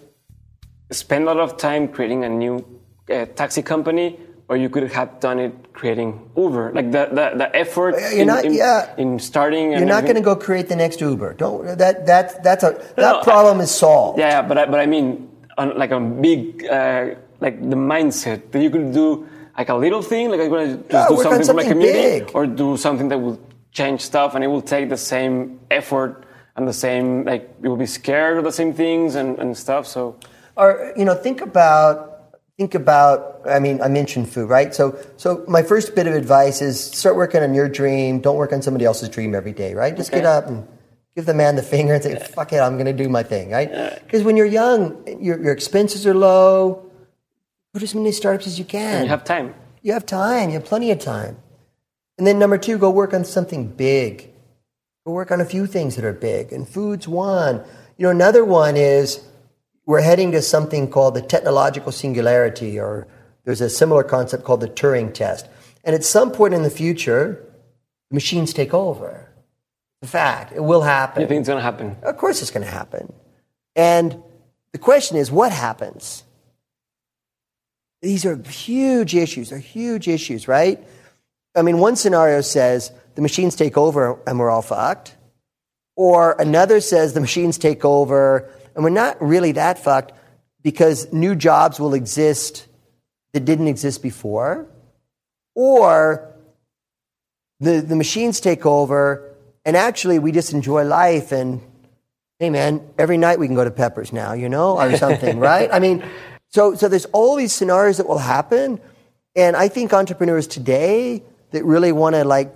[0.89, 2.65] spend a lot of time creating a new
[3.11, 4.17] uh, taxi company
[4.49, 6.73] or you could have done it creating Uber.
[6.73, 8.93] Like the, the, the effort You're in, not- in, yeah.
[8.97, 9.71] in starting.
[9.71, 11.35] You're not going to go create the next Uber.
[11.35, 14.17] Don't that that that's a that no, problem is solved.
[14.19, 18.61] Yeah, but I, but I mean, on like a big, uh, like the mindset that
[18.61, 21.45] you could do like a little thing, like I'm gonna just Yeah, do on something
[21.45, 22.31] for my community, big.
[22.33, 23.39] or do something that will
[23.71, 27.77] change stuff, and it will take the same effort and the same like you will
[27.77, 29.85] be scared of the same things and, and stuff.
[29.85, 30.15] So
[30.57, 32.08] Or you know, think about
[32.59, 36.61] think about i mean i mentioned food right so so my first bit of advice
[36.61, 39.95] is start working on your dream don't work on somebody else's dream every day right
[39.95, 40.67] just get up and
[41.15, 43.49] give the man the finger and say fuck it i'm going to do my thing
[43.49, 43.71] right
[44.03, 44.81] because when you're young
[45.27, 46.85] your, your expenses are low
[47.73, 49.55] put as many startups as you can And you have time.
[49.81, 50.49] you have time.
[50.49, 51.37] You have plenty of time.
[52.17, 54.29] And then number two, go work on something big.
[55.05, 56.51] Go work on a few things that are big.
[56.51, 57.63] And food's one.
[57.97, 59.23] You know, another one is
[59.89, 63.07] we're heading to something called the technological singularity, or
[63.43, 65.47] there's a similar concept called the Turing test.
[65.83, 67.43] And at some point in the future,
[68.11, 69.27] machines take over.
[70.01, 71.23] The fact, it will happen.
[71.23, 71.95] You think it's gonna happen?
[72.03, 73.11] Of course, it's going to happen.
[73.75, 74.21] And
[74.73, 76.23] the question is, what happens?
[78.03, 79.49] These are huge issues.
[79.49, 80.87] They're huge issues, right?
[81.55, 85.15] I mean, one scenario says the machines take over and we're all fucked.
[85.95, 90.13] Or another says the machines take over and we're not really that fucked
[90.61, 92.65] because new jobs will exist
[93.33, 94.69] that didn't exist before.
[95.53, 96.33] Or
[97.59, 101.59] the, the machines take over and actually we just enjoy life and
[102.39, 105.69] hey man, every night we can go to Peppers now, you know, or something, right?
[105.73, 106.01] I mean,
[106.47, 108.79] so so there's all these scenarios that will happen,
[109.35, 112.55] and I think entrepreneurs today that really want to like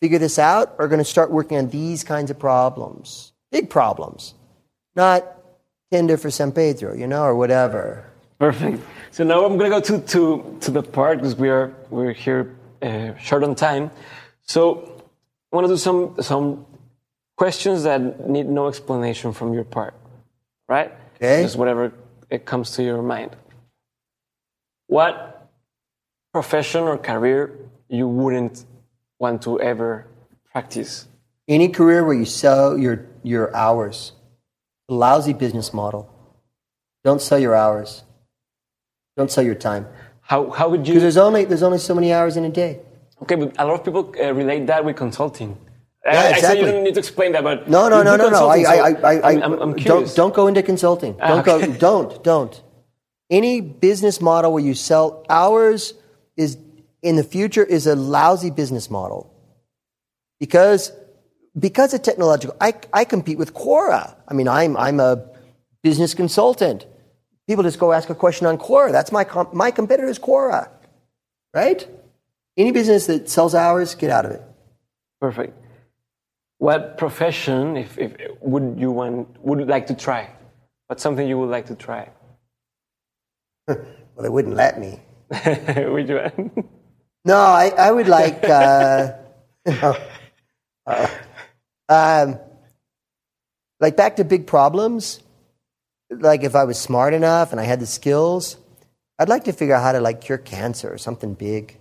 [0.00, 4.34] figure this out are going to start working on these kinds of problems, big problems,
[4.96, 5.36] not
[5.90, 8.04] Tinder for San Pedro, you know, or whatever.
[8.38, 8.82] Perfect.
[9.10, 12.56] So now I'm gonna go to to to the part because we are we're here
[12.80, 13.90] uh, short on time.
[14.42, 15.02] So
[15.52, 16.64] I want to do some some
[17.36, 19.94] questions that need no explanation from your part,
[20.68, 20.92] right?
[21.16, 21.42] Okay.
[21.42, 21.92] Just whatever
[22.30, 23.36] it comes to your mind.
[24.86, 25.48] What
[26.32, 27.52] profession or career
[27.88, 28.64] you wouldn't
[29.18, 30.06] want to ever
[30.52, 31.08] practice?
[31.48, 34.12] Any career where you sell your your hours,
[34.90, 36.08] a lousy business model.
[37.04, 38.02] Don't sell your hours.
[39.16, 39.86] Don't sell your time.
[40.20, 40.94] How how would you?
[40.94, 42.80] Because there's only there's only so many hours in a day.
[43.22, 45.56] Okay, but a lot of people uh, relate that with consulting.
[46.06, 46.60] I- Yeah, I, said exactly.
[46.60, 48.48] you don't need to explain that, but No, no, no, no, no.
[48.48, 51.12] I, I, I, I, I'm, I'm, I'm don't, don't go into consulting.
[51.18, 51.66] Don't okay.
[51.66, 51.72] go.
[51.86, 52.62] Don't, don't.
[53.28, 55.92] Any business model where you sell hours
[56.36, 56.56] is
[57.02, 59.30] in the future is a lousy business model
[60.40, 60.90] because
[61.58, 62.56] because of technological.
[62.60, 64.14] I, I compete with Quora.
[64.28, 65.24] I mean, I'm I'm a
[65.82, 66.86] business consultant.
[67.48, 68.92] People just go ask a question on Quora.
[68.92, 70.68] That's my my competitor is Quora,
[71.54, 71.86] right?
[72.56, 74.42] Any business that sells hours, get out of it.
[75.20, 75.56] Perfect.
[76.58, 80.28] What profession, if, if would you want, would like to try?
[80.88, 82.10] What's something you would like to try?
[84.16, 85.00] Well, they wouldn't let me.
[85.30, 86.50] Which one?
[87.24, 89.12] No, I, I would like, uh.
[90.86, 91.06] Uh,
[91.90, 92.38] um,
[93.80, 95.20] like back to big problems.
[96.10, 98.56] Like if I was smart enough and I had the skills,
[99.18, 101.76] I'd like to figure out how to like cure cancer or something big.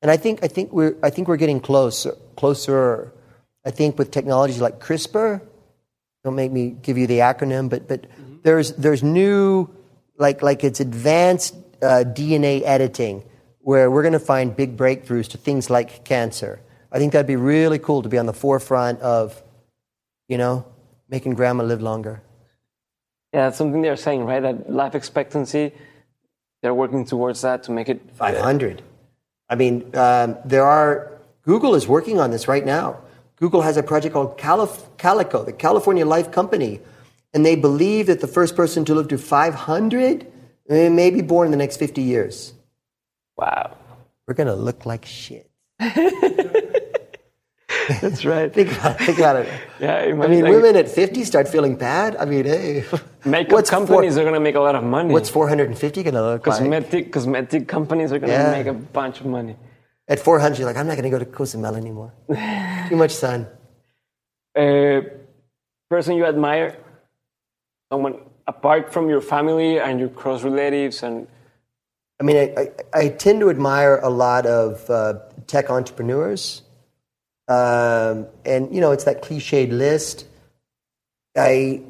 [0.00, 3.12] And I think I think we're I think we're getting closer closer.
[3.64, 5.40] I think with technologies like CRISPR,
[6.22, 8.06] don't make me give you the acronym, but but
[8.42, 9.68] there's there's new
[10.18, 13.24] like like it's advanced uh, DNA editing
[13.60, 16.60] where we're going to find big breakthroughs to things like cancer.
[16.94, 19.42] I think that'd be really cool to be on the forefront of,
[20.28, 20.64] you know,
[21.08, 22.22] making grandma live longer.
[23.32, 24.40] Yeah, that's something they're saying, right?
[24.40, 25.72] That life expectancy,
[26.62, 28.00] they're working towards that to make it.
[28.14, 28.82] 500.
[29.50, 31.10] I mean, um, there are,
[31.42, 33.00] Google is working on this right now.
[33.34, 36.80] Google has a project called Calif- Calico, the California Life Company,
[37.34, 40.26] and they believe that the first person to live to 500
[40.68, 42.54] eh, may be born in the next 50 years.
[43.36, 43.76] Wow.
[44.28, 45.50] We're going to look like shit.
[48.00, 48.52] That's right.
[48.52, 49.04] Think about it.
[49.04, 49.48] Think about it.
[49.80, 52.16] Yeah, I mean, like, women at 50 start feeling bad.
[52.16, 52.84] I mean, hey.
[53.24, 55.12] makeup what's four- companies are going to make a lot of money.
[55.12, 56.58] What's 450 going to look like?
[56.58, 58.50] cosmetic cosmetic companies are going to Yeah.
[58.52, 59.56] make a bunch of money.
[60.08, 62.12] At 400, you're like, I'm not going to go to Cozumel anymore.
[62.88, 63.46] Too much sun.
[64.56, 65.00] Uh,
[65.90, 66.76] person you admire,
[67.92, 71.26] someone apart from your family and your close relatives, and
[72.20, 72.68] I mean, I, I,
[73.00, 75.14] I tend to admire a lot of uh,
[75.46, 76.62] tech entrepreneurs.
[77.46, 80.26] Um, and, you know, it's that cliched list.
[81.36, 81.82] I,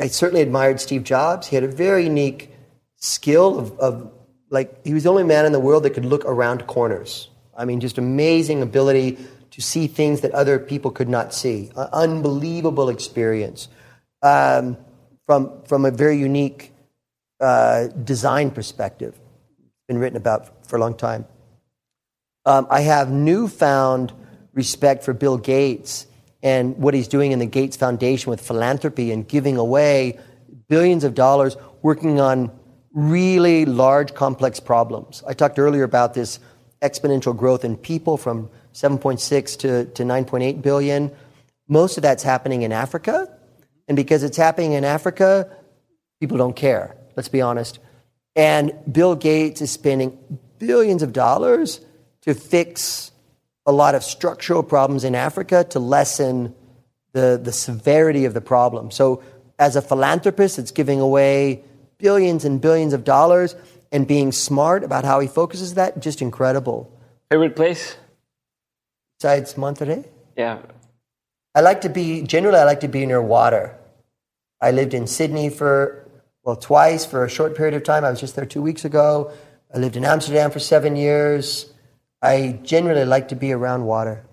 [0.00, 1.46] I certainly admired Steve Jobs.
[1.46, 2.50] He had a very unique
[2.96, 4.10] skill of, of,
[4.50, 7.28] like, he was the only man in the world that could look around corners.
[7.56, 9.18] I mean, just amazing ability
[9.50, 11.70] to see things that other people could not see.
[11.76, 13.68] Unbelievable experience
[14.22, 14.76] um,
[15.26, 16.72] from, from a very unique
[17.40, 19.18] uh, design perspective.
[19.86, 21.26] Been written about for a long time.
[22.44, 24.12] Um, I have newfound
[24.58, 26.06] respect for Bill Gates
[26.42, 30.18] and what he's doing in the Gates Foundation with philanthropy and giving away
[30.68, 32.50] billions of dollars, working on
[32.92, 35.22] really large, complex problems.
[35.26, 36.40] I talked earlier about this
[36.82, 41.12] exponential growth in people from 7.6 to, to 9.8 billion.
[41.68, 43.32] Most of that's happening in Africa.
[43.86, 45.48] And because it's happening in Africa,
[46.20, 47.78] people don't care, let's be honest.
[48.34, 50.18] And Bill Gates is spending
[50.58, 51.80] billions of dollars
[52.22, 53.12] to fix
[53.68, 56.54] a lot of structural problems in Africa to lessen
[57.12, 58.90] the, the severity of the problem.
[58.90, 59.22] So,
[59.58, 61.62] as a philanthropist, it's giving away
[61.98, 63.54] billions and billions of dollars
[63.92, 66.90] and being smart about how he focuses that, just incredible.
[67.30, 67.96] Favorite place?
[69.18, 70.06] Besides Monterrey?
[70.34, 70.60] Yeah.
[71.54, 73.76] I like to be, generally, I like to be near water.
[74.62, 76.08] I lived in Sydney for,
[76.42, 78.04] well, twice for a short period of time.
[78.04, 79.30] I was just there two weeks ago.
[79.74, 81.67] I lived in Amsterdam for seven years.
[82.22, 84.24] I generally like to be around water.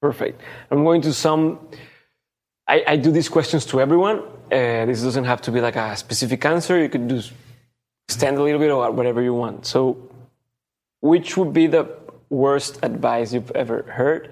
[0.00, 0.40] Perfect.
[0.70, 1.58] I'm going to some.
[2.66, 4.18] I, I do these questions to everyone.
[4.52, 6.78] Uh, this doesn't have to be like a specific answer.
[6.78, 7.32] You could just
[8.08, 9.66] stand a little bit or whatever you want.
[9.66, 9.96] So,
[11.00, 11.88] which would be the
[12.30, 14.30] worst advice you've ever heard,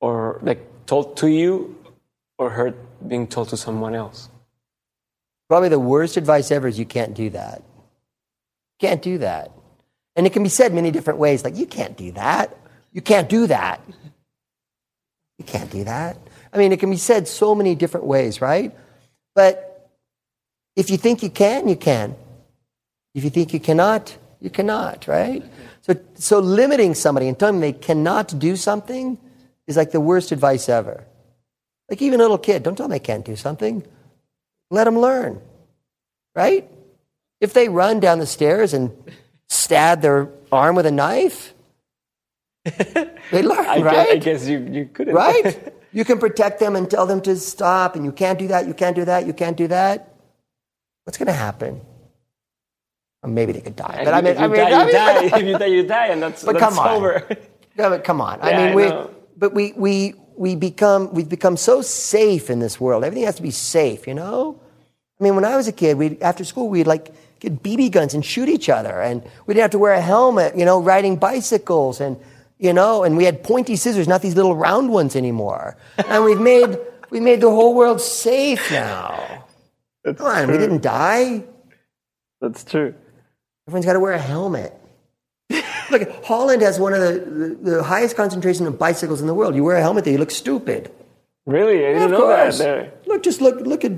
[0.00, 1.76] or like told to you,
[2.38, 2.74] or heard
[3.08, 4.28] being told to someone else?
[5.48, 7.62] Probably the worst advice ever is you can't do that.
[8.80, 9.52] Can't do that.
[10.16, 12.56] And it can be said many different ways, like, you can't do that.
[12.92, 13.80] You can't do that.
[15.38, 16.16] You can't do that.
[16.52, 18.74] I mean, it can be said so many different ways, right?
[19.34, 19.90] But
[20.74, 22.16] if you think you can, you can.
[23.14, 25.44] If you think you cannot, you cannot, right?
[25.82, 29.18] So, so limiting somebody and telling them they cannot do something
[29.66, 31.04] is like the worst advice ever.
[31.90, 33.86] Like even a little kid, don't tell them they can't do something.
[34.70, 35.40] Let them learn,
[36.34, 36.68] right?
[37.40, 38.90] If they run down the stairs and
[39.48, 41.54] stab their arm with a knife,
[42.64, 43.94] they learn, I right?
[43.94, 45.14] Guess, I guess you, you couldn't.
[45.14, 45.72] right?
[45.92, 48.74] You can protect them and tell them to stop, and you can't do that, you
[48.74, 50.14] can't do that, you can't do that.
[51.04, 51.80] What's going to happen?
[53.22, 54.02] Or maybe they could die.
[54.04, 55.24] But I mean, if you I mean, die, I mean, die.
[55.38, 56.88] if you die, you die, and that's, But that's come on.
[56.88, 57.26] over.
[57.78, 58.40] Yeah, but come on.
[58.42, 59.10] I mean, I we, know.
[59.38, 63.02] but we, we, we become, we've become so safe in this world.
[63.02, 64.60] Everything has to be safe, you know?
[65.18, 68.14] I mean, when I was a kid, we after school, we'd like get BB guns
[68.14, 69.00] and shoot each other.
[69.00, 72.00] And we didn't have to wear a helmet, you know, riding bicycles.
[72.00, 72.16] And,
[72.58, 75.76] you know, and we had pointy scissors, not these little round ones anymore.
[76.08, 76.78] And we've made,
[77.10, 79.44] we made the whole world safe now.
[80.04, 81.44] That's Come on, we didn't die.
[82.40, 82.94] That's true.
[83.66, 84.72] Everyone's got to wear a helmet.
[85.90, 87.12] Look, Holland has one of the,
[87.64, 89.54] the, the highest concentration of bicycles in the world.
[89.54, 90.90] You wear a helmet there, you look stupid.
[91.46, 92.54] Really, I Yeah, didn't know that.
[92.54, 92.92] There.
[93.06, 93.92] Look, just look, look at,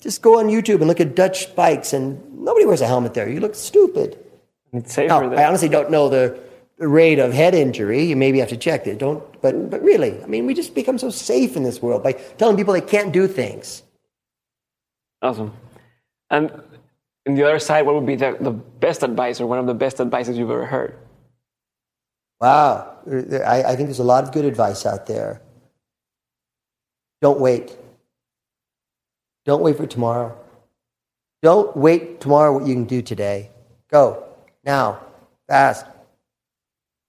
[0.00, 3.28] just go on YouTube and look at Dutch bikes, and nobody wears a helmet there.
[3.28, 4.18] You look stupid.
[4.72, 5.34] It's safer.
[5.34, 6.38] I honestly don't know the,
[6.78, 8.04] rate of head injury.
[8.04, 8.98] You maybe have to check it.
[8.98, 12.12] Don't, but but really, I mean, we just become so safe in this world by
[12.12, 13.82] telling people they can't do things.
[15.20, 15.52] Awesome.
[16.30, 16.50] And
[17.26, 19.74] on the other side, what would be the, the best advice or one of the
[19.74, 20.96] best advices you've ever heard?
[22.40, 22.98] Wow,
[23.44, 25.42] I, I think there's a lot of good advice out there.
[27.20, 27.76] Don't wait.
[29.48, 30.36] Don't wait for tomorrow.
[31.40, 33.48] Don't wait tomorrow what you can do today.
[33.90, 34.24] Go
[34.62, 35.00] now,
[35.48, 35.86] fast.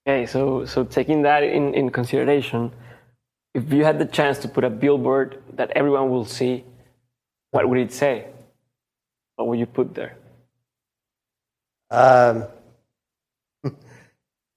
[0.08, 2.72] Okay, so so taking that in, in consideration,
[3.54, 6.64] if you had the chance to put a billboard that everyone will see,
[7.52, 8.28] what would it say?
[9.36, 10.16] What would you put there?
[11.92, 12.46] Um,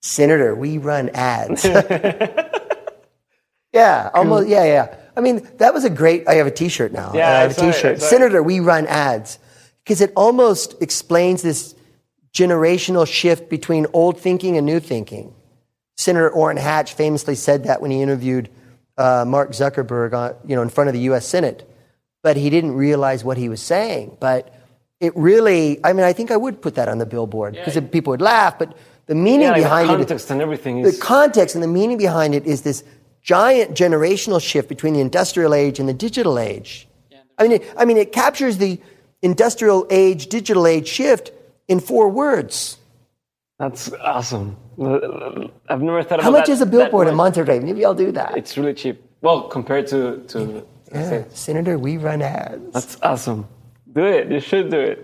[0.02, 1.64] Senator, we run ads.
[3.72, 4.46] yeah, almost.
[4.46, 5.01] Yeah, yeah.
[5.16, 6.26] I mean, that was a great.
[6.28, 7.12] I have a T-shirt now.
[7.14, 7.96] Yeah, I I have a saw it, I T-shirt.
[7.98, 8.00] it.
[8.00, 9.38] Senator, we run ads
[9.84, 11.74] because it almost explains this
[12.32, 15.34] generational shift between old thinking and new thinking.
[15.96, 18.48] Senator Orrin Hatch famously said that when he interviewed
[18.96, 21.26] uh, Mark Zuckerberg, on, you know, in front of the U.S.
[21.26, 21.68] Senate,
[22.22, 24.16] but he didn't realize what he was saying.
[24.18, 24.54] But
[25.00, 28.12] it really, I mean, I think I would put that on the billboard because people
[28.12, 28.58] would laugh.
[28.58, 31.68] But the meaning Yeah, like the behind it, context and everything the context and the
[31.68, 32.82] meaning behind it is this
[33.22, 36.88] giant generational shift between the industrial age and the digital age.
[37.38, 38.80] I mean, it, I mean, it captures the
[39.22, 41.32] industrial age, digital age shift
[41.68, 42.78] in four words.
[43.58, 44.56] that's awesome.
[45.68, 47.62] I've never thought about How much that- is a billboard in Monterrey?
[47.62, 48.36] Maybe I'll do that.
[48.36, 49.02] It's really cheap.
[49.20, 50.00] Well, compared to
[50.32, 52.72] to Yeah, Senator, we run ads.
[52.74, 53.46] That's awesome.
[53.92, 54.30] Do it.
[54.30, 54.98] You should do it.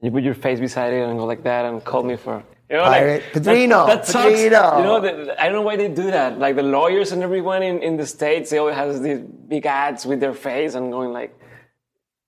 [0.00, 2.42] You put your face beside it and go like that and call me for.
[2.68, 3.22] You know, Pirate.
[3.22, 3.86] like, Padrino.
[3.86, 4.26] That, that sucks.
[4.26, 4.78] Padrino.
[4.78, 6.38] You know, the, I don't know why they do that.
[6.38, 10.04] Like the lawyers and everyone in, in the states, they always have these big ads
[10.04, 11.38] with their face and going like,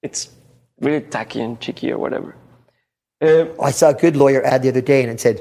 [0.02, 0.30] it's
[0.80, 2.36] really tacky and cheeky or whatever.
[3.20, 5.40] Uh, I saw a good lawyer ad the other day, and it said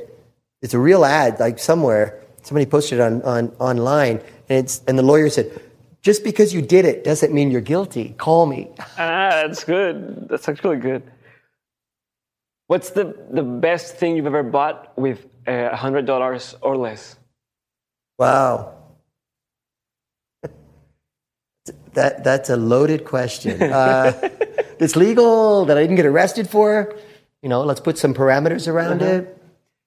[0.62, 2.24] it's a real ad, like somewhere.
[2.42, 4.20] Somebody posted it on, on online,
[4.50, 5.52] and it's and the lawyer said,
[6.02, 8.16] "Just because you did it doesn't mean you're guilty.
[8.18, 10.28] Call me." ah, that's good.
[10.28, 11.04] That's actually good.
[12.68, 17.18] What's the, the best thing you've ever bought with uh, $100 or less?
[18.20, 18.74] Wow.
[21.94, 23.62] That, that's a loaded question.
[23.72, 24.12] Uh,
[24.80, 26.96] it's legal that I didn't get arrested for.
[27.42, 29.42] You know, let's put some parameters around it.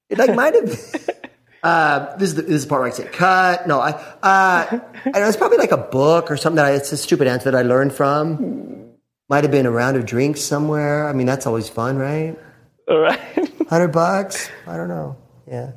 [0.09, 1.11] It like might have.
[1.63, 3.67] Uh, this is the, this is the part where I say cut.
[3.67, 3.91] No, I.
[3.91, 6.57] Uh, I know, it's probably like a book or something.
[6.57, 8.95] That I, it's a stupid answer that I learned from.
[9.29, 11.07] Might have been a round of drinks somewhere.
[11.07, 12.39] I mean, that's always fun, right?
[12.91, 13.19] All right.
[13.69, 14.51] Hundred bucks.
[14.67, 15.17] I don't know.
[15.47, 15.73] Yeah,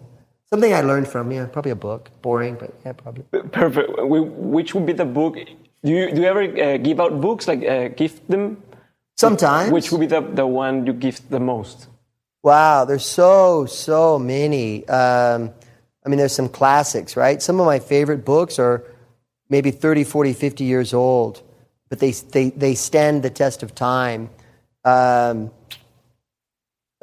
[0.49, 1.31] something I learned from.
[1.31, 2.09] Yeah, probably a book.
[2.21, 3.23] Boring, but yeah, probably.
[3.51, 3.89] Perfect.
[4.03, 5.35] We- Which would be the book?
[5.83, 8.63] Do you, do you ever uh, give out books, like uh, gift them?
[9.17, 9.71] Sometimes.
[9.71, 11.87] Which would be the, the one you gift the most?
[12.41, 14.87] Wow, there's so, so many.
[14.87, 15.51] Um,
[16.05, 17.41] I mean, there's some classics, right?
[17.41, 18.83] Some of my favorite books are
[19.49, 21.41] maybe 30, 40, 50 years old,
[21.89, 24.29] but they, they, they stand the test of time.
[24.83, 25.51] Um,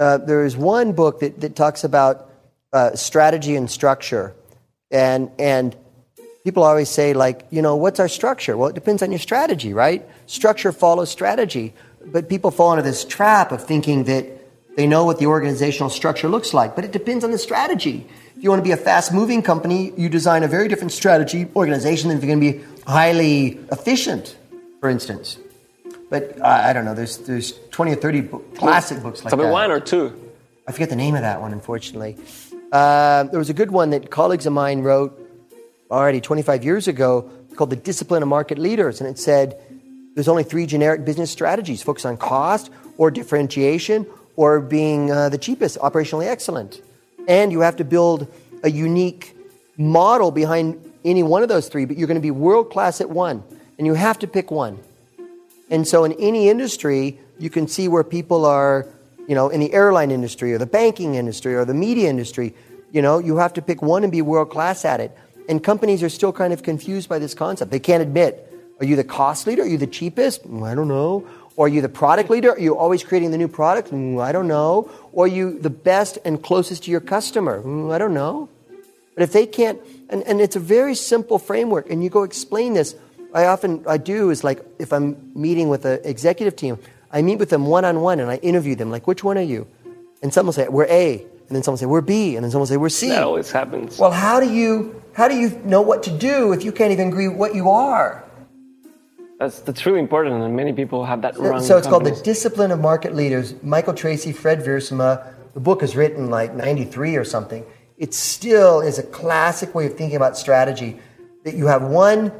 [0.00, 2.30] uh, there is one book that, that talks about
[2.72, 4.34] uh, strategy and structure.
[4.90, 5.76] And, and
[6.42, 8.56] people always say, like, you know, what's our structure?
[8.56, 10.08] Well, it depends on your strategy, right?
[10.26, 11.74] Structure follows strategy.
[12.04, 14.26] But people fall into this trap of thinking that
[14.74, 18.06] they know what the organizational structure looks like, but it depends on the strategy.
[18.36, 21.46] If you want to be a fast moving company, you design a very different strategy
[21.54, 24.36] organization than if you're going to be highly efficient,
[24.80, 25.36] for instance.
[26.10, 29.38] But uh, I don't know, there's, there's 20 or 30 book, classic books like Tell
[29.38, 29.52] me that.
[29.52, 30.32] one or two.
[30.66, 32.16] I forget the name of that one, unfortunately.
[32.72, 35.16] Uh, there was a good one that colleagues of mine wrote
[35.90, 39.00] already 25 years ago called The Discipline of Market Leaders.
[39.00, 39.60] And it said
[40.14, 44.06] there's only three generic business strategies focus on cost or differentiation
[44.36, 46.80] or being uh, the cheapest, operationally excellent.
[47.28, 48.26] And you have to build
[48.62, 49.36] a unique
[49.76, 53.10] model behind any one of those three, but you're going to be world class at
[53.10, 53.42] one.
[53.78, 54.78] And you have to pick one.
[55.70, 58.86] And so in any industry, you can see where people are,
[59.28, 62.54] you know, in the airline industry or the banking industry or the media industry,
[62.92, 65.16] you know, you have to pick one and be world class at it.
[65.48, 67.70] And companies are still kind of confused by this concept.
[67.70, 68.46] They can't admit,
[68.80, 69.62] are you the cost leader?
[69.62, 70.46] Are you the cheapest?
[70.48, 71.26] Mm, I don't know.
[71.56, 72.52] Or are you the product leader?
[72.52, 73.90] Are you always creating the new product?
[73.90, 74.90] Mm, I don't know.
[75.12, 77.62] Or are you the best and closest to your customer?
[77.62, 78.48] Mm, I don't know.
[79.14, 82.74] But if they can't, and, and it's a very simple framework, and you go explain
[82.74, 82.94] this.
[83.34, 86.78] I often I do is like if I'm meeting with an executive team,
[87.12, 89.42] I meet with them one on one and I interview them like, which one are
[89.42, 89.66] you?
[90.22, 92.50] And someone will say we're A, and then someone will say we're B, and then
[92.50, 93.08] someone will say we're C.
[93.08, 93.98] That always happens.
[93.98, 97.08] Well, how do you how do you know what to do if you can't even
[97.08, 98.24] agree what you are?
[99.38, 101.62] That's, that's really important, and many people have that wrong.
[101.62, 102.10] so it's called the.
[102.10, 103.54] Discipline of Market Leaders.
[103.62, 105.32] Michael Treacy, Fred Wiersema.
[105.54, 107.64] The book is written like '93 or something.
[107.96, 110.98] It still is a classic way of thinking about strategy.
[111.44, 112.32] That you have one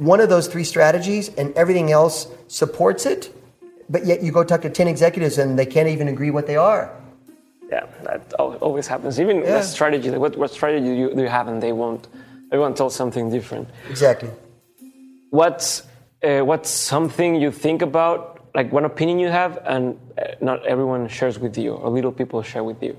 [0.00, 3.30] one of those three strategies, and everything else supports it.
[3.88, 6.56] But yet you go talk to ten executives, and they can't even agree what they
[6.56, 6.90] are.
[7.70, 9.20] Yeah, that always happens.
[9.20, 9.58] Even Yeah.
[9.58, 12.08] the strategy, like what, what strategy do you, do you have, and they won't.
[12.50, 13.68] Everyone tells something different.
[13.88, 14.30] Exactly.
[15.30, 15.84] What's
[16.22, 21.08] uh, what's something you think about, like one opinion you have, and uh, not everyone
[21.08, 22.96] shares with you, or little people share with you?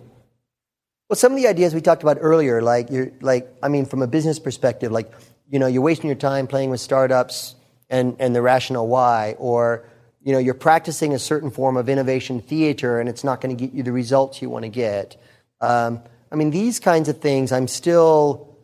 [1.10, 4.02] Well, some of the ideas we talked about earlier, like you're like, I mean, from
[4.02, 5.12] a business perspective, like,
[5.52, 7.56] you know, you're wasting your time playing with startups
[7.90, 9.86] and, and the rational why, or,
[10.24, 13.68] you know, you're practicing a certain form of innovation theater and it's not going to
[13.68, 15.22] get you the results you want to get.
[15.60, 18.58] Um, I mean, these kinds of things, I'm still,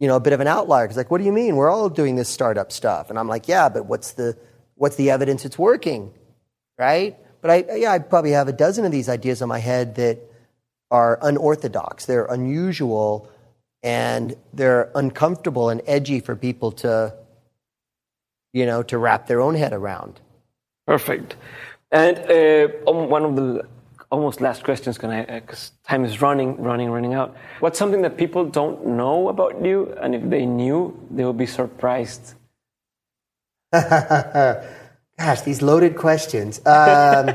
[0.00, 1.54] you know, a bit of an outlier because, like, what do you mean?
[1.54, 4.36] We're all doing this startup stuff, and I'm like, yeah, but what's the
[4.74, 6.12] what's the evidence it's working,
[6.76, 7.16] right?
[7.40, 10.18] But I, yeah, I probably have a dozen of these ideas in my head that
[10.90, 12.06] are unorthodox.
[12.06, 13.30] They're unusual
[13.82, 17.14] and they're uncomfortable and edgy for people to,
[18.52, 20.20] you know, to wrap their own head around.
[20.86, 21.36] Perfect.
[21.90, 23.66] And uh, um, one of the
[24.10, 27.34] almost last questions, because time is running, running, running out.
[27.60, 31.46] What's something that people don't know about you, and if they knew, they would be
[31.46, 32.34] surprised?
[33.72, 36.60] Gosh, these loaded questions.
[36.66, 37.34] Um,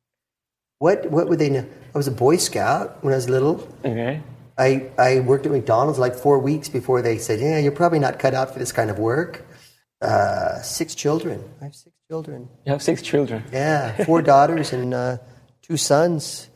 [0.78, 1.64] what what would they know?
[1.94, 3.66] I was a Boy Scout when I was little.
[3.84, 4.20] Okay.
[4.58, 8.18] I, I worked at McDonald's like four weeks before they said, yeah, you're probably not
[8.18, 9.46] cut out for this kind of work.
[10.00, 11.42] Uh, six children.
[11.60, 12.48] I have six children.
[12.66, 13.44] You have six children.
[13.52, 15.18] Yeah, four daughters and uh,
[15.62, 16.48] two sons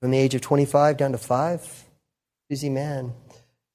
[0.00, 1.84] from the age of 25 down to five.
[2.48, 3.12] Busy man.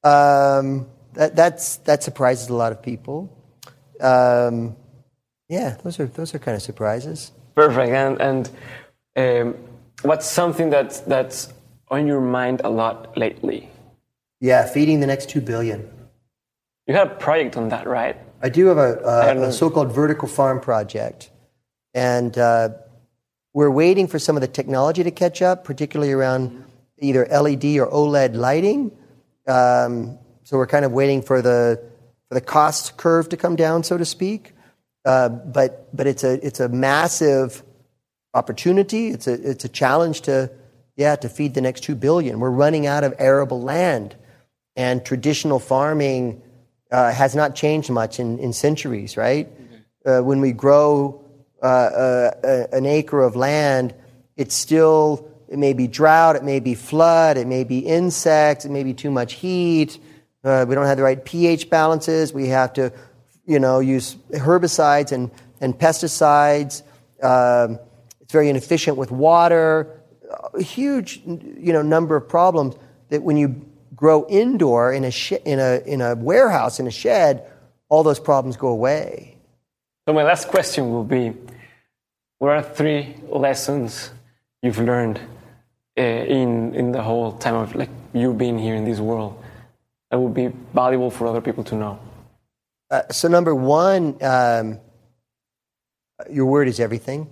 [0.03, 3.36] Um, that, that's, that surprises a lot of people.
[3.99, 4.76] Um,
[5.49, 7.32] yeah, those are, those are kind of surprises.
[7.55, 7.91] Perfect.
[7.91, 8.49] And, and
[9.17, 9.55] um,
[10.03, 11.51] what's something that's, that's
[11.90, 13.70] on your mind a lot lately?
[14.40, 15.90] Yeah, feeding the next two billion.
[16.88, 18.18] You had a project on that, right?
[18.42, 21.30] I do have a, a, a so-called vertical farm project,
[21.94, 22.70] and uh,
[23.54, 26.64] We're waiting for some of the technology to catch up, particularly around
[27.00, 28.92] either LED or OLED lighting.
[29.48, 31.82] Um, so we're kind of waiting for the
[32.28, 34.54] for the cost curve to come down, so to speak.
[35.04, 37.64] Uh, but but it's a it's a massive
[38.36, 39.08] opportunity.
[39.08, 40.52] It's a it's a challenge to
[41.00, 42.39] yeah to feed the next two billion.
[42.39, 44.16] We're running out of arable land,
[44.76, 46.41] and traditional farming
[46.91, 49.16] uh, has not changed much in, in centuries.
[49.16, 49.47] Right?
[50.06, 51.24] Uh, when we grow
[51.64, 53.95] uh, uh, an acre of land,
[54.36, 58.70] it's still it may be drought, it may be flood, it may be insects, it
[58.70, 59.97] may be too much heat.
[60.43, 62.34] Uh, we don't have the right pH balances.
[62.34, 62.93] We have to,
[63.45, 66.84] you know, use herbicides and, and pesticides.
[67.24, 67.80] Um,
[68.22, 69.99] it's very inefficient with water.
[70.53, 72.75] A huge, you know, number of problems
[73.09, 73.65] that when you
[73.95, 77.45] grow indoor in a, sh- in a, in a warehouse, in a shed,
[77.89, 79.36] all those problems go away.
[80.07, 81.34] So my last question will be,
[82.38, 84.11] what are three lessons
[84.61, 85.19] you've learned
[85.97, 89.43] uh, in, in the whole time of like you being here in this world
[90.09, 91.99] that would be valuable for other people to know?
[92.89, 94.80] Uh, so number one, um,
[96.30, 97.27] your word is everything.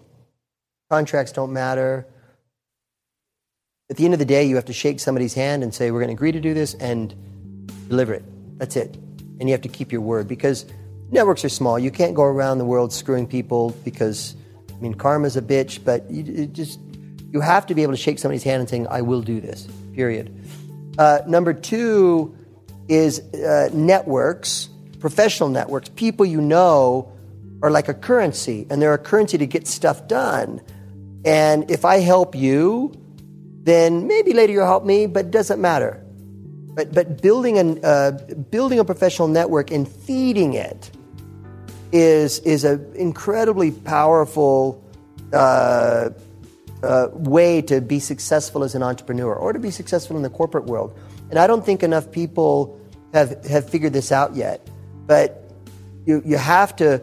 [0.90, 2.06] Contracts don't matter.
[3.90, 6.02] At the end of the day, you have to shake somebody's hand and say, "We're
[6.02, 7.16] going to agree to do this," and
[7.88, 8.26] deliver it.
[8.60, 8.98] That's it.
[9.40, 10.66] And you have to keep your word because
[11.10, 11.80] networks are small.
[11.80, 14.36] You can't go around the world screwing people because,
[14.76, 15.86] I mean, karma's a bitch.
[15.86, 16.82] But you just
[17.32, 19.66] you have to be able to shake somebody's hand and saying, "I will do this."
[19.94, 20.38] Period.
[20.98, 22.36] Uh, number two
[22.90, 24.68] is uh, networks,
[25.00, 25.88] professional networks.
[25.96, 27.10] People you know
[27.64, 30.60] are like a currency, and they're a currency to get stuff done.
[31.24, 32.92] And if I help you,
[33.68, 36.02] then maybe later you'll help me, but it doesn't matter.
[36.74, 38.12] But, but building, an, uh,
[38.50, 40.90] building a professional network and feeding it
[41.92, 44.84] is, is an incredibly powerful
[45.34, 46.12] uh,
[46.82, 50.66] uh, way to be successful as an entrepreneur or to be successful in the corporate
[50.66, 50.98] world.
[51.30, 52.80] And I don't think enough people
[53.14, 54.66] have, have figured this out yet.
[55.08, 55.52] But
[56.06, 57.00] you, you have to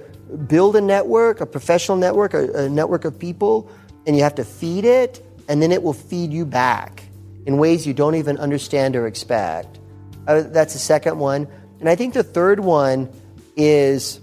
[0.46, 3.70] build a network, a professional network, a, a network of people,
[4.06, 7.04] and you have to feed it and then it will feed you back
[7.46, 9.78] in ways you don't even understand or expect.
[10.26, 11.46] Uh, that's the second one.
[11.80, 13.10] And I think the third one
[13.56, 14.20] is,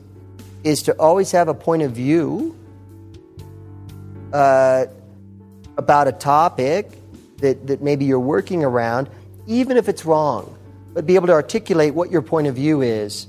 [0.64, 2.58] is to always have a point of view
[4.34, 4.86] uh,
[5.78, 6.92] about a topic
[7.38, 9.10] that, that maybe you're working around,
[9.48, 10.58] even if it's wrong,
[10.94, 13.28] but be able to articulate what your point of view is.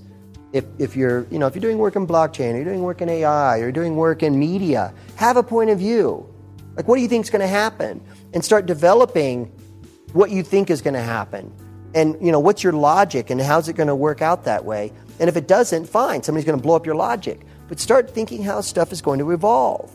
[0.52, 3.00] If, if you're you know if you're doing work in blockchain, or you're doing work
[3.00, 6.28] in AI, or you're doing work in media, have a point of view.
[6.76, 8.00] Like, what do you think is going to happen?
[8.32, 9.46] And start developing
[10.12, 11.52] what you think is going to happen.
[11.94, 14.92] And, you know, what's your logic and how's it going to work out that way?
[15.20, 17.40] And if it doesn't, fine, somebody's going to blow up your logic.
[17.68, 19.94] But start thinking how stuff is going to evolve.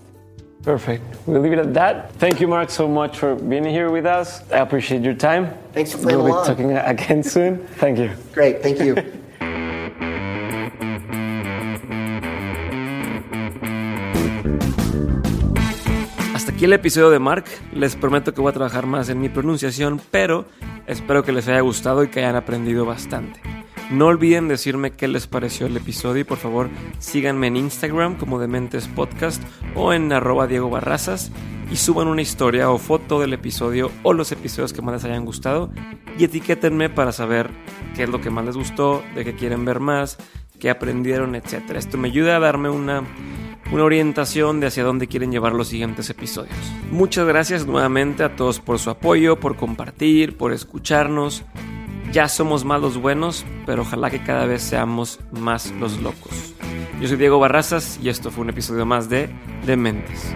[0.63, 1.03] Perfect.
[1.25, 2.11] We'll leave it at that.
[2.13, 4.41] Thank you, Mark, so much for being here with us.
[4.51, 5.57] I appreciate your time.
[5.73, 6.45] Thanks for playing We'll be along.
[6.45, 7.65] talking again soon.
[7.79, 8.11] Thank you.
[8.33, 8.95] Great, thank you.
[16.57, 17.45] Aquí el episodio de Mark.
[17.71, 20.47] Les prometo que voy a trabajar más en mi pronunciación, pero
[20.87, 23.39] espero que les haya gustado y que hayan aprendido bastante.
[23.91, 28.39] No olviden decirme qué les pareció el episodio y por favor síganme en Instagram como
[28.39, 29.43] Dementes Podcast
[29.75, 31.31] o en arroba Diego Barrazas
[31.71, 35.25] y suban una historia o foto del episodio o los episodios que más les hayan
[35.25, 35.69] gustado
[36.17, 37.51] y etiquétenme para saber
[37.95, 40.17] qué es lo que más les gustó, de qué quieren ver más,
[40.59, 41.71] qué aprendieron, etc.
[41.75, 43.03] Esto me ayuda a darme una
[43.71, 46.55] una orientación de hacia dónde quieren llevar los siguientes episodios.
[46.91, 51.43] Muchas gracias nuevamente a todos por su apoyo, por compartir, por escucharnos.
[52.11, 56.53] Ya somos más buenos, pero ojalá que cada vez seamos más los locos.
[57.01, 59.29] Yo soy Diego Barrazas y esto fue un episodio más de
[59.65, 60.33] Dementes.